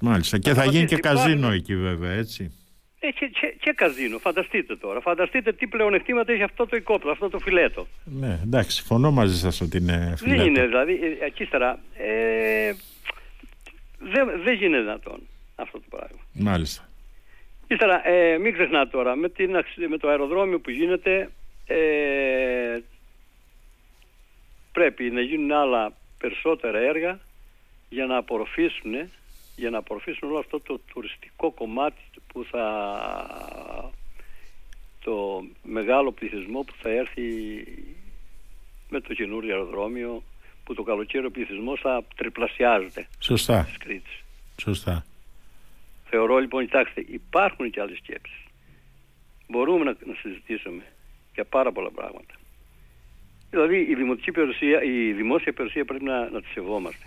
μάλιστα. 0.00 0.38
Και 0.38 0.48
Να 0.50 0.54
θα 0.56 0.64
γίνει 0.64 0.84
και 0.86 0.96
σταματήσει. 0.96 1.22
καζίνο 1.24 1.38
Υπάρχουν- 1.46 1.54
εκεί 1.60 1.76
βέβαια, 1.76 2.10
έτσι. 2.12 2.54
Ε, 3.02 3.10
και, 3.10 3.26
και, 3.26 3.54
και 3.60 3.72
καζίνο, 3.76 4.18
φανταστείτε 4.18 4.76
τώρα. 4.76 5.00
Φανταστείτε 5.00 5.52
τι 5.52 5.66
πλεονεκτήματα 5.66 6.32
έχει 6.32 6.42
αυτό 6.42 6.66
το 6.66 6.76
οικόπλο, 6.76 7.10
αυτό 7.10 7.28
το 7.30 7.38
φιλέτο. 7.38 7.86
Ναι, 8.04 8.38
εντάξει, 8.44 8.76
συμφωνώ 8.76 9.10
μαζί 9.10 9.38
σας 9.38 9.60
ότι 9.60 9.76
είναι 9.76 9.96
Δεν 10.06 10.16
φιλέτο. 10.16 10.44
είναι 10.44 10.66
δηλαδή, 10.66 10.92
ε, 10.92 11.24
εκεί 11.24 11.42
ύστερα, 11.42 11.78
ε, 11.96 12.72
δεν, 14.00 14.42
δεν 14.42 14.54
γίνεται 14.54 14.80
δυνατόν 14.80 15.20
αυτό 15.54 15.78
το 15.78 15.86
πράγμα. 15.90 16.20
Μάλιστα. 16.32 16.88
Ύστερα, 17.68 18.08
ε, 18.08 18.38
μην 18.38 18.52
ξεχνάτε 18.52 18.90
τώρα, 18.90 19.16
με, 19.16 19.28
την, 19.28 19.56
αξ- 19.56 19.88
με 19.88 19.98
το 19.98 20.08
αεροδρόμιο 20.08 20.60
που 20.60 20.70
γίνεται, 20.70 21.30
ε, 21.66 22.78
πρέπει 24.72 25.10
να 25.10 25.20
γίνουν 25.20 25.52
άλλα 25.52 25.92
περισσότερα 26.18 26.78
έργα 26.78 27.20
για 27.88 28.06
να 28.06 28.16
απορροφήσουν, 28.16 29.10
για 29.56 29.70
να 29.70 29.78
απορροφήσουν 29.78 30.28
όλο 30.28 30.38
αυτό 30.38 30.60
το 30.60 30.80
τουριστικό 30.92 31.50
κομμάτι 31.50 32.02
που 32.32 32.44
θα 32.44 33.92
το 35.04 35.44
μεγάλο 35.62 36.12
πληθυσμό 36.12 36.60
που 36.60 36.72
θα 36.82 36.88
έρθει 36.88 37.22
με 38.88 39.00
το 39.00 39.14
καινούριο 39.14 39.54
αεροδρόμιο 39.54 40.22
που 40.70 40.76
το 40.76 40.82
καλοκαίρι 40.82 41.26
ο 41.26 41.30
πληθυσμός 41.30 41.80
θα 41.80 42.04
τριπλασιάζεται 42.16 43.06
Σωστά, 43.18 43.64
της 43.64 43.76
Κρήτης. 43.76 44.22
σωστά. 44.60 45.04
Θεωρώ 46.08 46.38
λοιπόν, 46.38 46.64
κοιτάξτε, 46.64 47.04
υπάρχουν 47.08 47.70
και 47.70 47.80
άλλες 47.80 47.98
σκέψεις. 47.98 48.44
Μπορούμε 49.48 49.84
να, 49.84 49.96
να 50.06 50.14
συζητήσουμε 50.14 50.82
για 51.34 51.44
πάρα 51.44 51.72
πολλά 51.72 51.90
πράγματα. 51.90 52.34
Δηλαδή 53.50 53.80
η 53.80 53.94
δημοτική 53.94 54.32
περιουσία, 54.32 54.82
η 54.82 55.12
δημόσια 55.12 55.52
περιουσία 55.52 55.84
πρέπει 55.84 56.04
να, 56.04 56.30
να 56.30 56.40
τη 56.40 56.48
σεβόμαστε. 56.48 57.06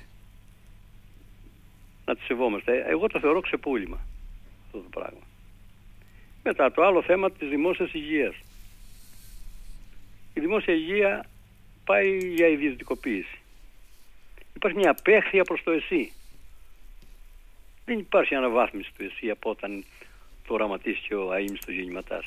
Να 2.06 2.16
τη 2.16 2.22
σεβόμαστε. 2.22 2.86
Εγώ 2.88 3.08
το 3.08 3.20
θεωρώ 3.20 3.40
ξεπούλημα 3.42 4.00
αυτό 4.66 4.78
το 4.78 4.90
πράγμα. 4.90 5.24
Μετά 6.44 6.72
το 6.72 6.84
άλλο 6.84 7.02
θέμα 7.02 7.32
της 7.32 7.50
δημόσιας 7.50 7.94
υγείας. 7.94 8.36
Η 10.34 10.40
δημόσια 10.40 10.74
υγεία 10.74 11.26
πάει 11.86 12.18
για 12.36 12.48
ιδιωτικοποίηση. 12.48 13.38
Υπάρχει 14.64 14.82
μια 14.82 14.96
απέχθεια 15.00 15.44
προς 15.44 15.64
το 15.64 15.72
εσύ. 15.72 16.12
Δεν 17.86 18.00
υπάρχει 18.00 18.36
αναβάθμιση 18.36 18.92
του 18.98 19.04
εσύ 19.04 19.30
από 19.30 19.50
όταν 19.50 19.86
το 20.48 20.54
οραματίσει 20.54 21.14
ο 21.14 21.32
αείμιστο 21.32 21.72
γεννηματάς. 21.72 22.26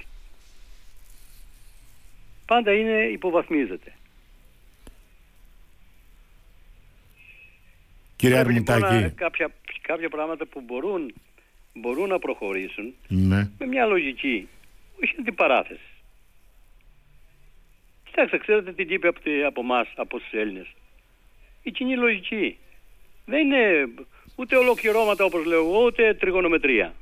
Πάντα 2.47 2.73
είναι 2.73 3.05
υποβαθμίζεται. 3.05 3.93
Κύριε 8.16 8.45
λοιπόν 8.45 8.75
Αρμουτάκη. 8.75 9.14
κάποια, 9.14 9.50
κάποια 9.81 10.09
πράγματα 10.09 10.47
που 10.47 10.61
μπορούν, 10.61 11.14
μπορούν 11.75 12.09
να 12.09 12.19
προχωρήσουν 12.19 12.95
ναι. 13.09 13.50
με 13.59 13.66
μια 13.66 13.87
λογική, 13.87 14.49
όχι 15.02 15.14
αντιπαράθεση. 15.19 15.90
Κοιτάξτε, 18.05 18.38
ξέρετε 18.38 18.73
τι 18.73 18.95
είπε 18.95 19.09
από, 19.09 19.21
από 19.47 19.61
εμάς, 19.61 19.88
από 19.97 20.19
τους 20.19 20.33
Έλληνες. 20.33 20.66
Η 21.67 21.71
κοινή 21.71 21.97
λογική. 21.97 22.59
Δεν 23.25 23.41
είναι 23.47 23.89
ούτε 24.35 24.57
ολοκληρώματα 24.57 25.25
όπως 25.25 25.45
λέω 25.45 25.59
εγώ, 25.59 25.85
ούτε 25.85 26.15
τριγωνομετρία. 26.15 26.95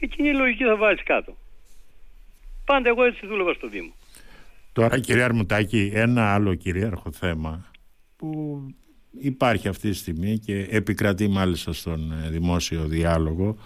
Η 0.00 0.06
κοινή 0.06 0.32
λογική 0.32 0.64
θα 0.64 0.76
βάλεις 0.76 1.02
κάτω. 1.02 1.36
Πάντα 2.64 2.88
εγώ 2.88 3.04
έτσι 3.04 3.26
δούλευα 3.26 3.52
στο 3.52 3.68
Δήμο. 3.68 3.92
Τώρα 4.72 4.98
κύριε 4.98 5.22
Αρμουτάκη, 5.22 5.90
ένα 5.94 6.34
άλλο 6.34 6.54
κυρίαρχο 6.54 7.12
θέμα 7.12 7.70
που 8.16 8.60
υπάρχει 9.20 9.68
αυτή 9.68 9.90
τη 9.90 9.96
στιγμή 9.96 10.38
και 10.38 10.66
επικρατεί 10.70 11.28
μάλιστα 11.28 11.72
στον 11.72 12.12
ε, 12.12 12.30
δημόσιο 12.30 12.84
διάλογο 12.84 13.58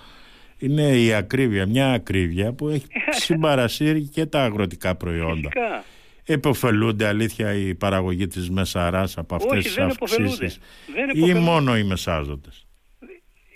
είναι 0.58 0.82
η 0.82 1.12
ακρίβεια, 1.12 1.66
μια 1.66 1.92
ακρίβεια 1.92 2.52
που 2.52 2.68
έχει 2.68 2.86
συμπαρασύρει 3.24 4.02
και 4.02 4.26
τα 4.26 4.42
αγροτικά 4.42 4.94
προϊόντα. 4.94 5.50
Φυσικά. 5.52 5.84
Εποφελούνται 6.28 7.06
αλήθεια 7.06 7.54
η 7.54 7.74
παραγωγή 7.74 8.26
της 8.26 8.50
Μεσαράς 8.50 9.18
από 9.18 9.34
αυτές 9.34 9.52
Όχι, 9.52 9.62
τις 9.62 9.74
δεν 9.74 9.84
αυξήσεις 9.84 10.60
δεν 10.94 11.10
ή 11.14 11.34
μόνο 11.34 11.76
οι 11.76 11.84
μεσάζοντες; 11.84 12.66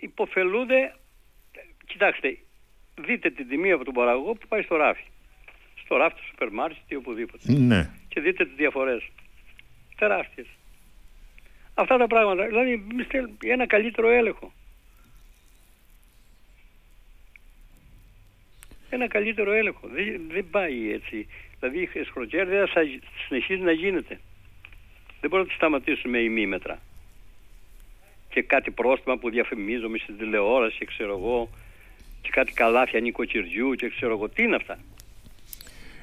Υποφελούνται, 0.01 0.95
κοιτάξτε, 1.87 2.39
δείτε 3.07 3.31
την 3.31 3.49
τιμή 3.49 3.71
από 3.73 3.85
τον 3.85 3.95
παραγωγό 3.95 4.33
που 4.33 4.47
πάει 4.49 4.63
στο 4.63 4.77
ράφι. 4.77 5.05
Στο 5.75 5.97
ράφι 5.97 6.15
του 6.15 6.25
σούπερ 6.29 6.51
μάρκετ 6.51 6.91
ή 6.91 6.95
οπουδήποτε. 6.95 7.53
Ναι. 7.53 7.91
Και 8.09 8.21
δείτε 8.21 8.45
τις 8.45 8.55
διαφορές. 8.57 9.09
Τεράστιες. 9.97 10.47
Αυτά 11.75 11.97
τα 11.97 12.07
πράγματα. 12.07 12.47
Δηλαδή, 12.47 12.87
ένα 13.45 13.67
καλύτερο 13.67 14.09
έλεγχο. 14.09 14.53
Ένα 18.91 19.09
καλύτερο 19.09 19.53
έλεγχο. 19.53 19.89
Δεν, 19.89 20.21
δεν 20.31 20.51
πάει 20.51 20.93
έτσι. 20.93 21.27
Δηλαδή, 21.61 21.89
η 21.93 22.05
σχροκέρδια 22.05 22.67
θα 22.67 22.81
συνεχίζει 23.27 23.61
να 23.61 23.73
γίνεται. 23.73 24.21
Δεν 25.21 25.31
μπορούμε 25.31 25.43
να 25.43 25.47
τη 25.49 25.55
σταματήσουμε 25.55 26.19
με 26.19 26.25
ημίμετρα. 26.25 26.79
Και 28.31 28.43
κάτι 28.43 28.71
πρόστιμα 28.71 29.17
που 29.19 29.31
διαφημίζομαι 29.31 29.99
στην 29.99 30.19
τηλεόραση 30.19 30.79
και 30.79 30.85
ξέρω 30.85 31.17
εγώ 31.17 31.51
και 32.23 32.29
κάτι 32.33 32.53
καλάθια 32.53 33.01
νοικοκυριού 33.01 33.75
και 33.75 33.89
ξέρω 33.89 34.13
εγώ 34.13 34.29
τι 34.29 34.43
είναι 34.43 34.57
αυτά. 34.57 34.79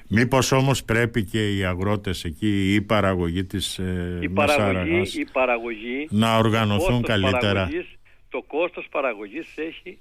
Μήπως 0.10 0.52
όμως 0.52 0.84
πρέπει 0.84 1.24
και 1.24 1.56
οι 1.56 1.64
αγρότες 1.64 2.24
εκεί 2.24 2.48
ή 2.48 2.74
η 2.74 2.82
παραγωγή 2.82 3.44
της 3.44 3.80
ε, 3.80 4.20
η 4.22 4.30
παραγωγή, 4.30 5.20
η 5.20 5.26
παραγωγή, 5.32 6.08
να 6.10 6.38
οργανωθούν 6.38 7.02
το 7.02 7.08
καλύτερα; 7.08 7.40
Παραγωγής, 7.40 7.86
το 8.30 8.42
κόστος 8.48 8.88
παραγωγής 8.92 9.48
έχει 9.56 9.98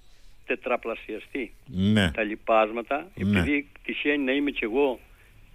τετραπλασιαστεί. 0.47 1.53
Ναι. 1.67 2.11
Τα 2.11 2.23
λοιπάσματα, 2.23 3.11
ναι. 3.15 3.39
επειδή 3.39 3.69
τυχαίνει 3.85 4.25
να 4.25 4.33
είμαι 4.33 4.51
κι 4.51 4.65
εγώ 4.65 5.01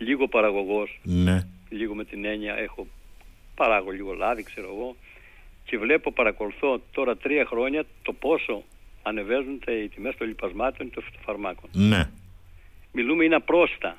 λίγο 0.02 0.28
παραγωγός, 0.28 1.00
ναι. 1.04 1.48
λίγο 1.70 1.96
με 1.96 2.06
την 2.06 2.26
έννοια 2.26 2.56
έχω 2.56 2.88
παράγω 3.56 3.90
λίγο 3.90 4.14
λάδι 4.14 4.44
ξέρω 4.44 4.68
εγώ 4.68 4.96
και 5.66 5.78
βλέπω 5.78 6.12
παρακολουθώ 6.12 6.82
τώρα 6.92 7.18
τρία 7.18 7.46
χρόνια 7.46 7.86
το 8.02 8.14
πόσο 8.14 8.64
ανεβαίνουν 9.04 9.62
οι 9.84 9.88
τιμές 9.88 10.16
των 10.18 10.28
λοιπασμάτων 10.28 10.88
και 10.88 10.94
των 10.94 11.04
φυτοφαρμάκων. 11.04 11.70
Ναι. 11.74 12.10
Μιλούμε 12.92 13.26
είναι 13.26 13.36
απρόστα 13.36 13.98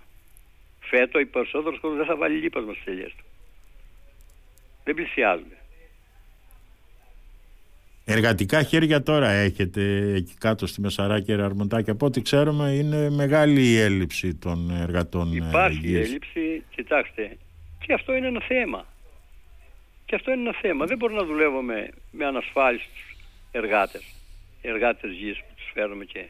φέτο 0.81 1.19
οι 1.19 1.27
περισσότερος 1.27 1.81
κόσμος 1.81 1.99
δεν 1.99 2.07
θα 2.07 2.17
βάλει 2.17 2.39
λίπασμα 2.39 2.73
στις 2.73 2.87
ελιές 2.87 3.13
του. 3.17 3.25
Δεν 4.85 4.95
πλησιάζονται. 4.95 5.57
Εργατικά 8.05 8.63
χέρια 8.63 9.03
τώρα 9.03 9.29
έχετε 9.29 10.13
εκεί 10.15 10.35
κάτω 10.39 10.67
στη 10.67 10.81
Μεσαρά 10.81 11.21
και 11.21 11.33
Αρμοντάκη. 11.33 11.91
Από 11.91 12.07
ό,τι 12.07 12.23
ξέρουμε 12.23 12.71
είναι 12.71 13.11
μεγάλη 13.11 13.63
η 13.67 13.79
έλλειψη 13.79 14.35
των 14.35 14.71
εργατών 14.71 15.33
Υπάρχει 15.33 15.79
υγείας. 15.79 16.07
έλλειψη, 16.07 16.65
κοιτάξτε, 16.75 17.37
και 17.87 17.93
αυτό 17.93 18.15
είναι 18.15 18.27
ένα 18.27 18.41
θέμα. 18.41 18.87
Και 20.05 20.15
αυτό 20.15 20.33
είναι 20.33 20.41
ένα 20.41 20.59
θέμα. 20.61 20.85
Δεν 20.87 20.97
μπορούμε 20.97 21.21
να 21.21 21.27
δουλεύουμε 21.27 21.89
με 22.11 22.25
ανασφάλιστους 22.25 23.17
εργάτες. 23.53 24.03
Εργάτες 24.63 25.11
γης 25.13 25.37
που 25.39 25.55
τους 25.57 25.71
φέρουμε 25.75 26.05
και... 26.05 26.25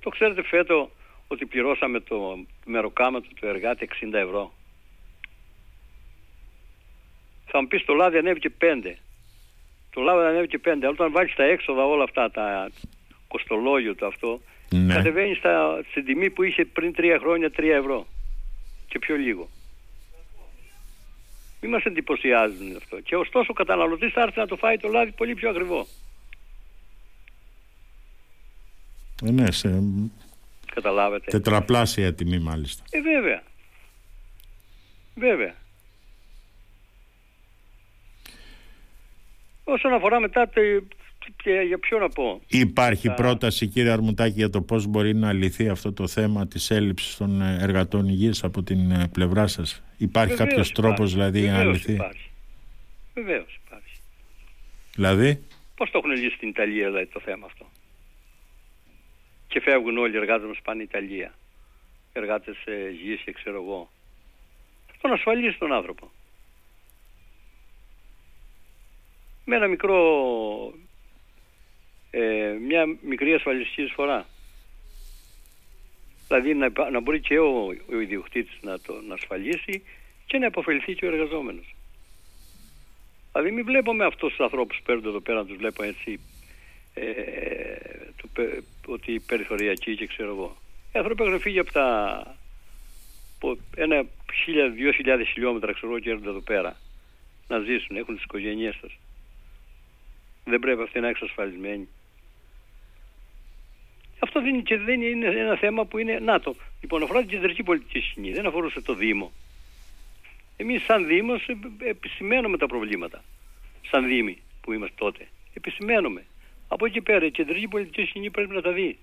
Το 0.00 0.10
ξέρετε 0.10 0.42
φέτο 0.42 0.90
ότι 1.28 1.46
πληρώσαμε 1.46 2.00
το 2.00 2.38
μεροκάματο 2.64 3.28
του 3.34 3.46
εργάτη 3.46 3.88
60 4.02 4.12
ευρώ. 4.12 4.52
Θα 7.46 7.60
μου 7.60 7.66
πεις 7.68 7.84
το 7.84 7.92
λάδι 7.94 8.18
ανέβηκε 8.18 8.50
5. 8.60 8.94
Το 9.98 10.04
λάδι 10.04 10.26
ανέβηκε 10.26 10.58
5. 10.64 10.68
Αλλά 10.68 10.88
όταν 10.88 11.12
βάλεις 11.12 11.34
τα 11.34 11.44
έξοδα 11.44 11.84
όλα 11.84 12.02
αυτά, 12.02 12.30
τα 12.30 12.70
κοστολόγιο 13.28 13.94
του 13.94 14.06
αυτό, 14.06 14.40
ναι. 14.70 14.94
κατεβαίνεις 14.94 15.38
στα, 15.38 15.82
στην 15.90 16.04
τιμή 16.04 16.30
που 16.30 16.42
είχε 16.42 16.64
πριν 16.64 16.94
3 16.96 17.16
χρόνια 17.20 17.50
3 17.56 17.62
ευρώ. 17.62 18.06
Και 18.88 18.98
πιο 18.98 19.16
λίγο. 19.16 19.48
Μην 21.60 21.70
μας 21.70 21.84
εντυπωσιάζουν 21.84 22.76
αυτό. 22.76 23.00
Και 23.00 23.16
ωστόσο 23.16 23.46
ο 23.50 23.52
καταναλωτής 23.52 24.12
θα 24.12 24.20
έρθει 24.20 24.38
να 24.38 24.46
το 24.46 24.56
φάει 24.56 24.76
το 24.76 24.88
λάδι 24.88 25.10
πολύ 25.10 25.34
πιο 25.34 25.50
ακριβό. 25.50 25.86
Ε, 29.26 29.30
ναι, 29.30 29.50
σε 29.50 29.82
Καταλάβετε. 30.74 31.30
Τετραπλάσια 31.30 32.14
τιμή 32.14 32.38
μάλιστα. 32.38 32.84
Ε, 32.90 33.00
βέβαια. 33.00 33.42
Βέβαια. 35.14 35.54
Όσον 39.70 39.92
αφορά 39.92 40.20
μετά 40.20 40.48
το, 40.48 40.60
και 41.36 41.50
για 41.66 41.78
ποιο 41.78 41.98
να 41.98 42.08
πω. 42.08 42.40
Υπάρχει 42.46 43.14
πρόταση 43.14 43.66
κύριε 43.66 43.90
Αρμουτάκη 43.90 44.34
για 44.34 44.50
το 44.50 44.62
πώς 44.62 44.86
μπορεί 44.86 45.14
να 45.14 45.32
λυθεί 45.32 45.68
αυτό 45.68 45.92
το 45.92 46.06
θέμα 46.06 46.46
της 46.46 46.70
έλλειψης 46.70 47.16
των 47.16 47.40
εργατών 47.42 48.08
υγείας 48.08 48.44
από 48.44 48.62
την 48.62 49.10
πλευρά 49.12 49.46
σας. 49.46 49.82
Υπάρχει 49.96 50.30
Βεβαίως 50.34 50.48
κάποιος 50.48 50.70
υπάρχει. 50.70 50.88
τρόπος 50.88 51.12
δηλαδή 51.12 51.40
για 51.40 51.52
να 51.52 51.58
Βεβαίως 51.58 51.76
λυθεί; 51.76 51.92
Υπάρχει. 51.92 52.30
Βεβαίως 53.14 53.60
υπάρχει. 53.66 54.00
Δηλαδή; 54.94 55.42
Πώς 55.76 55.90
το 55.90 55.98
έχουν 55.98 56.10
λύσει 56.10 56.36
στην 56.36 56.48
Ιταλία 56.48 56.86
δηλαδή 56.86 57.06
το 57.06 57.20
θέμα 57.20 57.46
αυτό; 57.46 57.66
Και 59.48 59.60
φεύγουν 59.60 59.98
όλοι 59.98 60.14
οι 60.14 60.16
εργάτες 60.16 60.48
μας 60.48 60.58
πάνε 60.64 60.82
Ιταλία. 60.82 61.34
Εργάτες 62.12 62.56
ε, 62.64 62.90
γης 63.02 63.20
και 63.20 63.32
ξέρω 63.32 63.62
εγώ. 63.62 63.90
Τον 65.00 65.12
ασφαλίσει 65.12 65.58
τον 65.58 65.72
άνθρωπο. 65.72 66.10
Με 69.50 69.56
ένα 69.56 69.66
μικρό, 69.66 69.98
ε, 72.10 72.56
μια 72.66 72.86
μικρή 73.02 73.34
ασφαλιστική 73.34 73.82
εισφορά. 73.82 74.26
Δηλαδή 76.26 76.54
να, 76.54 76.90
να 76.90 77.00
μπορεί 77.00 77.20
και 77.20 77.38
ο, 77.38 77.66
ο 77.66 78.00
ιδιοκτήτης 78.00 78.58
να 78.60 78.80
το 78.80 79.00
να 79.08 79.14
ασφαλίσει 79.14 79.82
και 80.26 80.38
να 80.38 80.46
αποφεληθεί 80.46 80.94
και 80.94 81.04
ο 81.04 81.08
εργαζόμενος. 81.08 81.74
Δηλαδή 83.32 83.50
μην 83.50 83.64
βλέπουμε 83.64 84.04
αυτούς 84.04 84.30
τους 84.30 84.40
ανθρώπους 84.40 84.76
που 84.76 84.82
παίρνουν 84.82 85.06
εδώ 85.06 85.20
πέρα 85.20 85.38
να 85.38 85.46
τους 85.46 85.56
βλέπω 85.56 85.82
έτσι 85.82 86.20
ε, 86.94 87.04
του, 88.16 88.30
ότι 88.86 89.20
περιθωριακοί 89.26 89.96
και 89.96 90.06
ξέρω 90.06 90.30
εγώ. 90.30 90.56
Οι 90.94 90.98
άνθρωποι 90.98 91.22
έχουν 91.22 91.40
φύγει 91.40 91.58
από 91.58 91.72
τα 91.72 91.86
από 93.34 93.58
ένα 93.76 94.04
χίλια, 94.44 94.68
δύο 94.68 94.92
χιλιάδες 94.92 95.28
χιλιόμετρα 95.28 95.72
ξέρω 95.72 95.90
εγώ 95.92 96.00
και 96.00 96.10
έρχονται 96.10 96.28
εδώ 96.28 96.40
πέρα 96.40 96.76
να 97.48 97.58
ζήσουν, 97.58 97.96
έχουν 97.96 98.14
τις 98.14 98.24
οικογένειές 98.24 98.76
τους. 98.80 98.98
Δεν 100.48 100.58
πρέπει 100.58 100.82
αυτοί 100.82 101.00
να 101.00 101.08
είναι 101.08 101.16
εξασφαλισμένοι. 101.16 101.88
Αυτό 104.18 104.40
δεν, 104.42 104.62
και 104.62 104.78
δεν 104.78 105.02
είναι 105.02 105.26
ένα 105.26 105.56
θέμα 105.56 105.84
που 105.84 105.98
είναι... 105.98 106.18
Να 106.18 106.40
το, 106.40 106.54
λοιπόν 106.80 107.02
αφορά 107.02 107.20
την 107.20 107.28
κεντρική 107.28 107.62
πολιτική 107.62 108.00
σκηνή, 108.00 108.32
δεν 108.32 108.46
αφορούσε 108.46 108.80
το 108.80 108.94
Δήμο. 108.94 109.32
Εμείς 110.56 110.82
σαν 110.84 111.06
Δήμος 111.06 111.48
επισημαίνουμε 111.78 112.56
τα 112.56 112.66
προβλήματα. 112.66 113.24
Σαν 113.90 114.06
Δήμοι 114.06 114.38
που 114.60 114.72
είμαστε 114.72 114.94
τότε. 114.98 115.28
Επισημαίνουμε. 115.54 116.24
Από 116.68 116.86
εκεί 116.86 117.00
πέρα 117.00 117.26
η 117.26 117.30
κεντρική 117.30 117.68
πολιτική 117.68 118.04
σκηνή 118.04 118.30
πρέπει 118.30 118.54
να 118.54 118.60
τα 118.60 118.72
δει. 118.72 118.98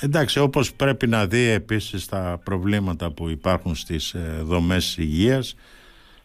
Εντάξει, 0.00 0.38
όπως 0.38 0.72
πρέπει 0.72 1.06
να 1.06 1.26
δει 1.26 1.48
επίσης 1.48 2.06
τα 2.06 2.40
προβλήματα 2.44 3.10
που 3.10 3.28
υπάρχουν 3.28 3.74
στις 3.74 4.14
ε, 4.14 4.40
δομές 4.42 4.96
υγείας, 4.96 5.56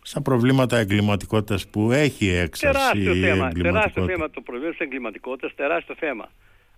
στα 0.09 0.21
προβλήματα 0.21 0.77
εγκληματικότητας 0.77 1.67
που 1.67 1.91
έχει 1.91 2.27
έξαρση 2.27 2.79
τεράστιο 2.79 3.15
η 3.15 3.19
θέμα, 3.19 3.51
τεράστιο 3.51 4.05
θέμα 4.05 4.29
το 4.29 4.41
προβλήμα 4.41 4.71
της 4.71 4.79
εγκληματικότητας, 4.79 5.55
τεράστιο 5.55 5.95
θέμα. 5.95 6.31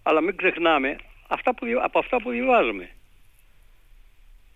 Αλλά 0.04 0.22
μην 0.22 0.36
ξεχνάμε 0.36 0.96
αυτά 1.28 1.56
που, 1.56 1.66
από 1.84 2.00
αυτά 2.00 2.22
που 2.22 2.30
διαβάζουμε. 2.30 2.90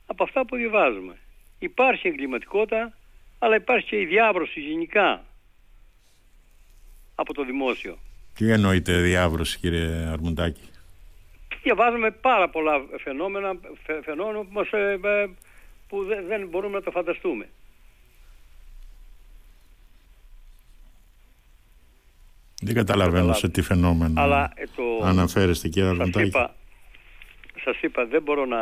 Από 0.05 0.23
αυτά 0.23 0.45
που 0.45 0.55
διαβάζουμε. 0.55 1.17
Υπάρχει 1.59 2.07
εγκληματικότητα, 2.07 2.93
αλλά 3.39 3.55
υπάρχει 3.55 3.87
και 3.87 3.99
η 3.99 4.05
διάβρωση 4.05 4.59
γενικά 4.59 5.25
από 7.15 7.33
το 7.33 7.43
δημόσιο. 7.43 7.97
Τι 8.33 8.51
εννοείται 8.51 9.01
διάβρωση 9.01 9.59
κύριε 9.59 10.07
Αρμουντάκη; 10.11 10.69
Διαβάζουμε 11.63 12.11
πάρα 12.11 12.49
πολλά 12.49 12.85
φαινόμενα, 13.03 13.59
φαινόμενα 14.03 14.39
που, 14.39 14.51
μας, 14.51 14.71
ε, 14.71 14.99
ε, 15.03 15.29
που 15.87 16.05
δεν 16.27 16.47
μπορούμε 16.47 16.73
να 16.73 16.81
το 16.81 16.91
φανταστούμε. 16.91 17.47
Δεν 22.63 22.75
καταλαβαίνω 22.75 23.33
σε 23.33 23.49
τι 23.49 23.61
φαινόμενο 23.61 24.21
Αλλά, 24.21 24.51
ε, 24.55 24.63
το... 24.75 25.05
αναφέρεστε 25.05 25.67
κύριε 25.67 25.89
Αρμουντάκη. 25.89 26.17
Σας 26.17 26.27
είπα, 26.27 26.55
σας 27.63 27.81
είπα 27.81 28.05
δεν 28.05 28.21
μπορώ 28.21 28.45
να... 28.45 28.61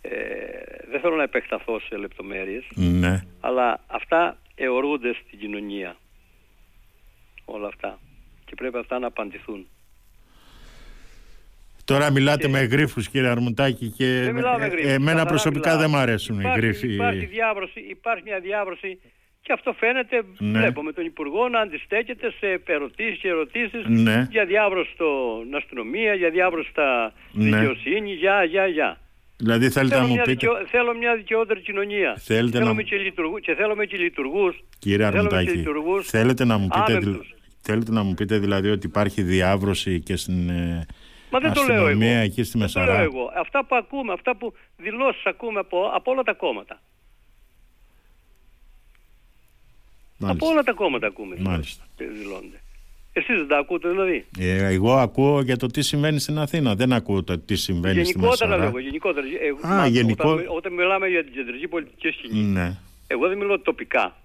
Ε, 0.00 0.10
δεν 0.90 1.00
θέλω 1.00 1.16
να 1.16 1.22
επεκταθώ 1.22 1.80
σε 1.80 1.96
λεπτομέρειες. 1.96 2.64
Ναι. 2.74 3.24
Αλλά 3.40 3.80
αυτά 3.86 4.38
αιωρούνται 4.54 5.14
στην 5.24 5.38
κοινωνία. 5.38 5.96
Όλα 7.44 7.66
αυτά. 7.66 7.98
Και 8.44 8.54
πρέπει 8.54 8.78
αυτά 8.78 8.98
να 8.98 9.06
απαντηθούν. 9.06 9.66
Τώρα 11.84 12.10
μιλάτε 12.10 12.48
με 12.48 12.60
γρίφους, 12.60 13.08
κύριε 13.08 13.28
Αρμουτάκη, 13.28 13.88
και 13.90 14.20
δεν 14.24 14.34
μιλάω 14.34 14.58
με 14.58 14.66
γρίφους, 14.66 14.90
εμένα 14.90 15.26
προσωπικά 15.26 15.70
μιλάω. 15.70 15.80
δεν 15.80 15.90
μου 15.90 15.96
αρέσουν 15.96 16.40
υπάρχει, 16.40 16.58
οι 16.58 16.60
γρίφοι. 16.60 16.94
Υπάρχει, 16.94 17.26
διάβρωση, 17.26 17.80
υπάρχει 17.80 18.22
μια 18.24 18.40
διάβρωση 18.40 18.98
και 19.46 19.52
αυτό 19.52 19.72
φαίνεται, 19.72 20.16
Ναι. 20.38 20.58
βλέπουμε 20.58 20.92
τον 20.92 21.04
Υπουργό 21.04 21.48
να 21.48 21.60
αντιστέκεται 21.60 22.30
σε 22.40 22.60
ερωτήσεις 22.66 23.18
και 23.20 23.28
ερωτήσεις 23.28 23.82
Ναι. 23.86 24.26
για 24.30 24.44
διάβρωση 24.44 24.90
στην 24.96 25.54
αστυνομία, 25.56 26.14
για 26.14 26.30
διάβρωση 26.30 26.68
στα 26.70 27.12
Ναι. 27.32 27.44
δικαιοσύνη, 27.44 28.12
για, 28.12 28.44
για, 28.44 28.66
για. 28.66 29.00
Δηλαδή 29.36 29.70
θέλετε 29.70 29.94
Θέλω 29.94 30.00
να 30.06 30.08
μου 30.08 30.14
μια, 30.14 30.22
πείτε, 30.22 30.32
δικαιω- 30.32 30.66
θέλω 30.66 30.96
μια 30.96 31.16
δικαιότερη 31.16 31.60
κοινωνία. 31.60 32.16
Θέλετε 32.18 32.58
να 32.58 32.64
θέλουμε 32.64 32.82
μου- 32.82 32.88
και, 32.88 32.96
λειτουργού, 32.96 33.38
και 33.38 33.54
θέλουμε 33.54 33.84
και 33.86 33.96
λειτουργούς. 33.96 34.54
κύριε 34.78 34.96
θέλουμε 35.10 35.28
και 35.28 35.34
Αρμουτάκη, 35.36 35.56
λειτουργούς 35.58 36.08
θέλετε 36.08 36.44
να 36.44 36.58
μου 36.58 36.68
πείτε, 36.68 36.92
δηλ- 36.98 37.02
άμεμπτους. 37.06 37.34
θέλετε 37.62 37.90
να 37.92 38.02
μου 38.02 38.14
πείτε 38.14 38.38
δηλαδή 38.38 38.68
ότι 38.70 38.86
υπάρχει 38.86 39.22
διάβρωση 39.22 40.00
και 40.00 40.16
στην 40.16 40.48
ε, 40.48 40.86
Μα 41.30 41.38
δεν 41.38 41.52
το 41.52 41.62
λέω 41.62 41.74
εγώ. 41.76 41.84
αστυνομία 41.84 42.18
εκεί 42.18 42.42
στη 42.42 42.58
Δεν 42.58 42.68
το 42.72 42.78
Μεσαρά; 42.80 42.94
λέω 42.94 43.02
εγώ. 43.10 43.30
Αυτά 43.38 43.64
που 43.64 43.76
ακούμε, 43.76 44.12
αυτά 44.12 44.36
που 44.36 44.54
δηλώσεις 44.76 45.24
ακούμε 45.26 45.58
από, 45.58 45.90
από 45.94 46.10
όλα 46.10 46.22
τα 46.22 46.32
κόμματα. 46.32 46.80
Από 50.18 50.26
Μάλιστα. 50.26 50.48
όλα 50.48 50.62
τα 50.62 50.72
κόμματα 50.72 51.06
ακούμε. 51.06 51.36
Μάλιστα. 51.38 51.84
δηλώσεις, 51.96 52.22
δηλώνονται. 52.22 52.60
Εσείς 53.12 53.36
δεν 53.36 53.46
τα 53.48 53.58
ακούτε 53.58 53.88
δηλαδή; 53.88 54.24
Ε, 54.38 54.64
εγώ 54.72 54.92
ακούω 54.96 55.40
για 55.40 55.56
το 55.56 55.66
τι 55.66 55.82
συμβαίνει 55.82 56.18
στην 56.18 56.38
Αθήνα. 56.38 56.74
Δεν 56.74 56.92
ακούω 56.92 57.22
το 57.22 57.38
τι 57.38 57.56
συμβαίνει 57.56 58.04
στη 58.04 58.12
γενικότερα 58.12 58.48
Μεσαρά. 58.50 58.64
λέγω, 58.64 58.78
γενικότερα. 58.78 59.26
Ε, 59.26 59.66
Α, 59.72 59.76
μα, 59.76 59.86
γενικό- 59.86 60.30
Όταν, 60.32 60.46
όταν 60.56 60.72
μιλάμε 60.72 61.06
για 61.08 61.24
την 61.24 61.32
κεντρική 61.32 61.68
πολιτική 61.68 62.08
σκηνή, 62.08 62.40
Ναι. 62.40 62.76
εγώ 63.06 63.28
δεν 63.28 63.36
μιλώ 63.38 63.60
τοπικά. 63.60 64.16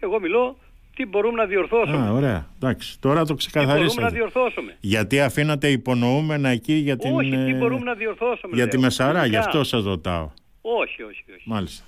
Εγώ 0.00 0.20
μιλώ 0.20 0.58
τι 0.96 1.06
μπορούμε 1.06 1.36
να 1.36 1.46
διορθώσουμε. 1.46 2.06
Α, 2.06 2.12
ωραία. 2.12 2.46
Εντάξει. 2.56 3.00
Τώρα 3.00 3.24
το 3.24 3.34
τι 3.34 3.46
μπορούμε 3.52 3.72
να 3.72 3.84
ξεκαθαρίσατε. 3.84 4.08
διορθώσουμε. 4.16 4.76
Γιατί 4.80 5.20
αφήνατε 5.20 5.68
υπονοούμενα 5.70 6.48
εκεί 6.48 6.72
για 6.72 6.96
την, 6.96 7.14
όχι, 7.14 7.30
τι 7.30 7.36
ε, 7.36 7.54
μπορούμε 7.54 7.84
να 7.84 7.94
διορθώσουμε. 7.94 8.54
για 8.54 8.64
λέω. 8.64 8.68
τη 8.68 8.78
Μεσαρά. 8.78 9.24
Γι' 9.24 9.30
Γενικά. 9.30 9.38
αυτό 9.48 9.64
σας 9.64 9.84
ρωτάω. 9.84 10.30
Όχι, 10.60 11.02
όχι, 11.02 11.24
όχι. 11.36 11.42
Μάλιστα. 11.44 11.84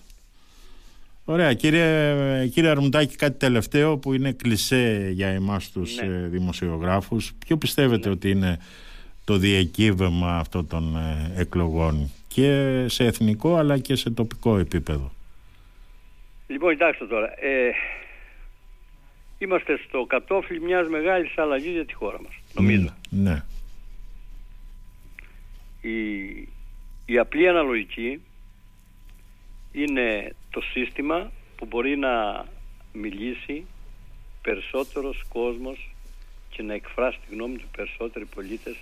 Ωραία. 1.30 1.54
Κύριε, 1.54 2.46
κύριε 2.46 2.70
Αρμουτάκη, 2.70 3.16
κάτι 3.16 3.38
τελευταίο 3.38 3.96
που 3.98 4.12
είναι 4.14 4.32
κλισέ 4.32 5.10
για 5.12 5.28
εμάς 5.28 5.70
τους 5.72 5.96
Ναι. 5.96 6.06
ε, 6.06 6.26
δημοσιογράφους. 6.28 7.32
Ποιο 7.46 7.56
πιστεύετε 7.56 8.08
ότι 8.10 8.30
είναι 8.30 8.58
το 9.24 9.36
διεκύβευμα 9.36 10.36
αυτών 10.38 10.66
των 10.66 10.96
ε, 10.96 11.32
εκλογών 11.40 12.10
και 12.28 12.84
σε 12.88 13.04
εθνικό 13.04 13.56
αλλά 13.56 13.78
και 13.78 13.94
σε 13.94 14.10
τοπικό 14.10 14.58
επίπεδο; 14.58 15.12
Λοιπόν, 16.46 16.72
κοιτάξτε 16.72 17.06
τώρα. 17.06 17.26
Ε, 17.40 17.70
είμαστε 19.38 19.78
στο 19.88 20.04
κατόφλι 20.08 20.60
μιας 20.60 20.88
μεγάλης 20.88 21.38
αλλαγής 21.38 21.72
για 21.72 21.84
τη 21.84 21.94
χώρα 21.94 22.20
μας. 22.22 22.32
Νομίζω. 22.54 22.94
Ναι. 23.10 23.42
Η, 25.80 25.92
η 27.06 27.18
απλή 27.18 27.48
αναλογική 27.48 28.20
είναι 29.82 30.34
το 30.50 30.60
σύστημα 30.60 31.30
που 31.56 31.66
μπορεί 31.66 31.96
να 31.96 32.44
μιλήσει 32.92 33.66
περισσότερος 34.42 35.24
κόσμος 35.28 35.94
και 36.50 36.62
να 36.62 36.74
εκφράσει 36.74 37.18
τη 37.28 37.34
γνώμη 37.34 37.56
του 37.56 37.68
περισσότεροι 37.76 38.24
πολίτες 38.24 38.76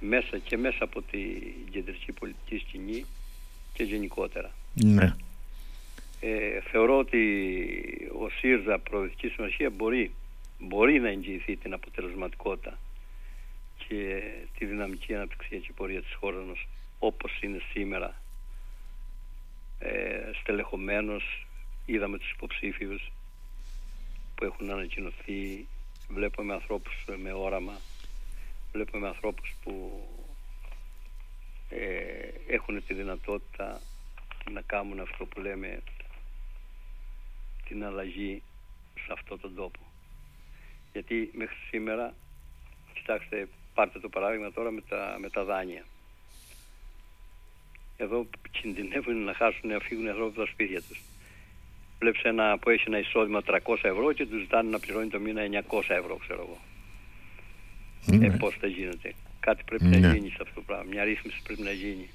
μέσα 0.00 0.38
και 0.38 0.56
μέσα 0.56 0.84
από 0.84 1.02
την 1.02 1.42
κεντρική 1.70 2.12
πολιτική 2.12 2.58
σκηνή 2.58 3.04
και 3.72 3.82
γενικότερα. 3.82 4.50
Ναι. 4.74 5.14
Ε, 6.20 6.60
θεωρώ 6.60 6.98
ότι 6.98 7.20
ο 8.20 8.28
ΣΥΡΖΑ 8.28 8.78
Προοδευτική 8.78 9.28
Συμμαχία 9.28 9.70
μπορεί, 9.70 10.14
μπορεί 10.58 11.00
να 11.00 11.08
εγγυηθεί 11.08 11.56
την 11.56 11.72
αποτελεσματικότητα 11.72 12.78
και 13.88 14.22
τη 14.58 14.64
δυναμική 14.64 15.14
αναπτυξιακή 15.14 15.72
πορεία 15.72 16.02
της 16.02 16.14
χώρας 16.20 16.44
μας 16.44 16.66
όπως 16.98 17.38
είναι 17.42 17.60
σήμερα 17.72 18.21
ε, 19.82 20.30
στελεχωμένος 20.40 21.46
είδαμε 21.86 22.18
τους 22.18 22.30
υποψήφιους 22.30 23.12
που 24.34 24.44
έχουν 24.44 24.70
ανακοινωθεί 24.70 25.66
βλέπουμε 26.08 26.52
ανθρώπους 26.52 27.04
με 27.16 27.32
όραμα 27.32 27.80
βλέπουμε 28.72 29.06
ανθρώπους 29.06 29.54
που 29.64 30.04
ε, 31.68 32.54
έχουν 32.54 32.84
τη 32.86 32.94
δυνατότητα 32.94 33.80
να 34.50 34.60
κάνουν 34.60 35.00
αυτό 35.00 35.26
που 35.26 35.40
λέμε 35.40 35.82
την 37.68 37.84
αλλαγή 37.84 38.42
σε 38.94 39.12
αυτόν 39.12 39.40
τον 39.40 39.54
τόπο. 39.54 39.80
Γιατί 40.92 41.30
μέχρι 41.34 41.56
σήμερα, 41.70 42.14
κοιτάξτε, 42.94 43.48
πάρτε 43.74 43.98
το 43.98 44.08
παράδειγμα 44.08 44.52
τώρα 44.52 44.70
με 44.70 44.80
τα, 44.80 45.16
με 45.20 45.30
τα 45.30 45.44
δάνεια. 45.44 45.84
Εδώ 48.02 48.26
κινδυνεύουν 48.50 49.24
να 49.24 49.34
χάσουν, 49.34 49.70
να 49.70 49.78
φύγουν 49.78 50.04
οι 50.04 50.08
άνθρωποι 50.08 50.30
από 50.30 50.40
τα 50.44 50.52
σπίτια 50.52 50.80
τους. 50.88 51.00
Βλέπεις 52.00 52.22
ένα 52.22 52.58
που 52.58 52.70
έχει 52.70 52.84
ένα 52.86 52.98
εισόδημα 52.98 53.42
300 53.46 53.56
ευρώ 53.82 54.12
και 54.12 54.26
τους 54.26 54.40
ζητάνε 54.40 54.70
να 54.70 54.78
πληρώνει 54.78 55.08
το 55.08 55.18
μήνα 55.20 55.42
900 55.68 55.80
ευρώ, 55.88 56.16
ξέρω 56.16 56.40
εγώ. 56.46 56.58
Ναι. 58.18 58.26
Ε, 58.26 58.30
πώς 58.30 58.56
θα 58.60 58.66
γίνεται. 58.66 59.14
Κάτι 59.40 59.62
πρέπει 59.66 59.84
Ναι. 59.84 59.98
να 59.98 60.14
γίνει 60.14 60.28
σε 60.28 60.38
αυτό 60.40 60.54
το 60.54 60.60
πράγμα. 60.66 60.84
Μια 60.90 61.04
ρύθμιση 61.04 61.40
πρέπει 61.42 61.62
να 61.62 61.70
γίνει. 61.70 62.08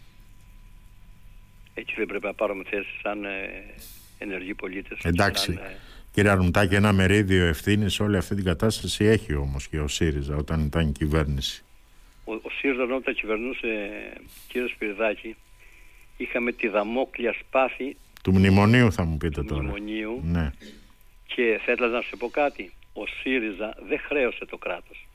Έτσι 1.73 1.93
δεν 1.97 2.05
πρέπει 2.05 2.25
να 2.25 2.33
πάρουμε 2.33 2.63
θέση 2.69 2.89
σαν 3.03 3.25
ε, 3.25 3.63
ενεργοί 4.17 4.53
πολίτες. 4.53 4.97
Εντάξει. 5.03 5.53
Σαν, 5.53 5.63
ε, 5.63 5.77
Κύριε 6.11 6.31
Αρμουτάκη, 6.31 6.75
ένα 6.75 6.93
μερίδιο 6.93 7.45
ευθύνης 7.45 7.93
σε 7.93 8.03
όλη 8.03 8.17
αυτή 8.17 8.35
την 8.35 8.43
κατάσταση 8.43 9.05
έχει 9.05 9.33
όμως 9.35 9.67
και 9.67 9.79
ο 9.79 9.87
ΣΥΡΙΖΑ 9.87 10.35
όταν 10.35 10.65
ήταν 10.65 10.87
η 10.87 10.91
κυβέρνηση. 10.91 11.63
ο, 12.25 12.33
ο 12.33 12.49
ΣΥΡΖΑ 12.59 12.83
όταν 12.95 13.13
κυβερνούσε 13.13 13.67
κύριο 14.47 14.67
Σπυρδάκη 14.67 15.35
είχαμε 16.17 16.51
τη 16.51 16.67
δαμόκλια 16.67 17.33
σπάθη 17.39 17.97
Του 18.23 18.33
μνημονίου 18.33 18.91
θα 18.91 19.03
μου 19.03 19.17
πείτε 19.17 19.41
του 19.41 19.47
τώρα. 19.47 19.61
μνημονίου 19.61 20.19
Ναι. 20.23 20.51
και 21.27 21.59
θα 21.65 21.71
ήθελα 21.71 21.87
να 21.87 22.01
σου 22.01 22.17
πω 22.17 22.27
κάτι. 22.29 22.71
Ο 22.93 23.05
ΣΥΡΙΖΑ 23.05 23.75
δεν 23.87 23.99
χρέωσε 23.99 24.45
το 24.45 24.57
κράτος. 24.57 25.07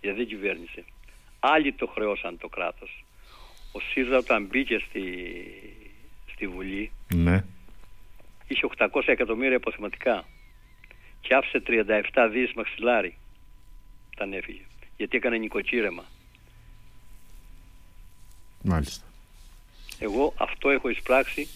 Γιατί 0.00 0.16
δεν 0.16 0.26
κυβέρνησε. 0.26 0.84
Άλλοι 1.40 1.72
το 1.72 1.86
χρεώσαν 1.86 2.38
το 2.38 2.48
κράτος. 2.48 3.04
Ο 3.72 3.80
ΣΥΡΙΖΑ 3.80 4.16
όταν 4.16 4.44
μπήκε 4.46 4.78
στη, 4.88 5.02
στη 6.32 6.46
Βουλή 6.46 6.90
Ναι. 7.14 7.44
είχε 8.48 8.66
800 8.78 9.02
εκατομμύρια 9.06 9.56
αποθεματικά 9.56 10.24
και 11.20 11.34
άφησε 11.34 11.62
37 11.66 12.28
δις 12.32 12.52
μαξιλάρι 12.52 13.14
όταν 14.14 14.32
έφυγε. 14.32 14.62
Γιατί 14.96 15.16
έκανε 15.16 15.36
νοικοκύρεμα. 15.36 16.04
Μάλιστα. 18.62 19.06
Εγώ 19.98 20.34
αυτό 20.36 20.70
έχω 20.70 20.88
εισπράξει 20.88 21.48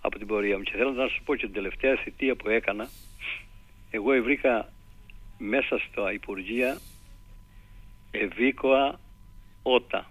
από 0.00 0.18
την 0.18 0.26
πορεία 0.26 0.56
μου 0.56 0.62
και 0.62 0.72
θέλω 0.76 0.90
να 0.90 1.08
σας 1.08 1.20
πω 1.24 1.34
και 1.34 1.44
την 1.44 1.54
τελευταία 1.54 1.96
θητεία 1.96 2.36
που 2.36 2.48
έκανα 2.48 2.88
εγώ 3.90 4.22
βρήκα 4.22 4.72
μέσα 5.38 5.78
στα 5.78 6.12
Υπουργεία 6.12 6.78
ευήκοα 8.10 9.00
ότα 9.62 10.10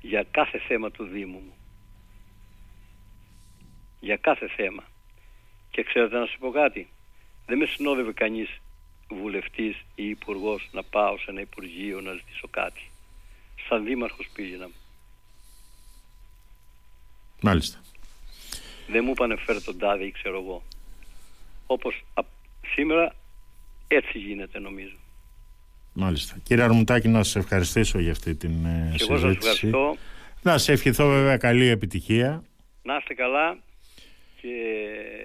για 0.00 0.26
κάθε 0.30 0.58
θέμα 0.58 0.90
του 0.90 1.04
Δήμου 1.04 1.38
μου. 1.38 1.54
Για 4.00 4.16
κάθε 4.16 4.48
θέμα. 4.48 4.82
Και 5.70 5.82
ξέρετε 5.82 6.18
να 6.18 6.26
σας 6.26 6.36
πω 6.38 6.50
κάτι. 6.50 6.88
Δεν 7.46 7.58
με 7.58 7.66
συνόδευε 7.66 8.12
κανείς 8.12 8.60
βουλευτής 9.08 9.76
ή 9.94 10.08
υπουργός 10.08 10.68
να 10.72 10.82
πάω 10.82 11.18
σε 11.18 11.30
ένα 11.30 11.40
Υπουργείο 11.40 12.00
να 12.00 12.12
ζητήσω 12.12 12.48
κάτι. 12.48 12.90
Σαν 13.68 13.84
δήμαρχος 13.84 14.28
πήγαινα. 14.34 14.68
Μάλιστα. 17.42 17.78
Δεν 18.88 19.02
μου 19.04 19.10
είπανε 19.10 19.36
φέρε 19.36 19.60
τον 19.60 19.78
τάδε 19.78 20.04
ή 20.04 20.10
ξέρω 20.10 20.36
εγώ. 20.38 20.62
Όπως 21.66 22.04
α, 22.14 22.22
σήμερα 22.74 23.14
έτσι 23.88 24.18
γίνεται 24.18 24.58
νομίζω. 24.58 24.96
Μάλιστα. 25.92 26.36
Κύριε 26.42 26.64
Αρμουτάκη, 26.64 27.08
να 27.08 27.22
σας 27.22 27.36
ευχαριστήσω 27.36 27.98
για 27.98 28.10
αυτή 28.10 28.34
την 28.34 28.64
ε, 28.64 28.94
Και 28.96 29.04
εγώ 29.08 29.18
σας 29.18 29.20
συζήτηση. 29.20 29.66
ευχαριστώ. 29.66 29.96
Να 30.42 30.58
σε 30.58 30.72
ευχηθώ 30.72 31.08
βέβαια 31.08 31.36
καλή 31.36 31.66
επιτυχία. 31.66 32.42
Να 32.82 32.96
είστε 32.96 33.14
καλά 33.14 33.58
και 34.40 34.48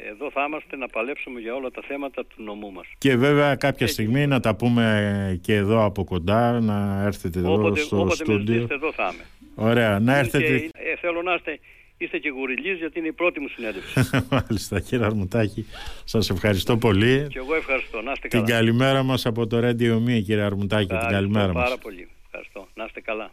εδώ 0.09 0.31
θα 0.31 0.45
είμαστε 0.47 0.75
να 0.75 0.87
παλέψουμε 0.87 1.39
για 1.39 1.53
όλα 1.55 1.71
τα 1.71 1.81
θέματα 1.87 2.25
του 2.25 2.43
νομού 2.43 2.71
μας. 2.71 2.85
Και 2.97 3.15
βέβαια 3.15 3.55
κάποια 3.55 3.87
στιγμή 3.87 4.27
να 4.27 4.39
τα 4.39 4.55
πούμε 4.55 5.39
και 5.41 5.53
εδώ 5.53 5.83
από 5.83 6.03
κοντά, 6.03 6.59
να 6.59 7.03
έρθετε 7.05 7.39
εδώ 7.39 7.53
όποτε, 7.53 7.79
στο 7.79 7.99
όποτε 7.99 8.15
στούντιο. 8.15 8.35
με 8.37 8.39
ζητήσετε 8.45 8.73
εδώ 8.73 8.91
θα 8.91 9.11
είμαι. 9.13 9.23
Ωραία, 9.55 9.99
να 9.99 10.17
έρθετε. 10.17 10.57
Και, 10.59 10.69
ε, 10.73 10.95
θέλω 10.95 11.21
να 11.21 11.33
είστε, 11.33 11.59
είστε 11.97 12.17
και 12.17 12.29
γουριλής 12.29 12.77
γιατί 12.77 12.99
είναι 12.99 13.07
η 13.07 13.11
πρώτη 13.11 13.39
μου 13.39 13.47
συνέντευξη. 13.47 13.99
Μάλιστα 14.31 14.79
κύριε 14.79 15.05
Αρμουτάκη, 15.05 15.65
σας 16.03 16.29
ευχαριστώ 16.29 16.77
πολύ. 16.77 17.27
και 17.29 17.37
εγώ 17.37 17.55
ευχαριστώ. 17.55 18.01
Να 18.01 18.11
είστε 18.11 18.27
Την 18.27 18.39
καλά. 18.45 18.51
καλημέρα 18.57 19.03
μας 19.03 19.25
από 19.25 19.47
το 19.47 19.57
Radio 19.57 19.95
Me 20.05 20.21
κύριε 20.25 20.41
Αρμουτάκη, 20.41 20.85
την 20.87 20.95
Ευχαριστώ 20.95 21.19
καλημέρα 21.21 21.53
μας. 21.53 21.63
πάρα 21.63 21.77
πολύ. 21.77 22.07
Ευχαριστώ. 22.25 22.67
Να 22.75 22.83
είστε 22.85 23.01
καλά. 23.01 23.31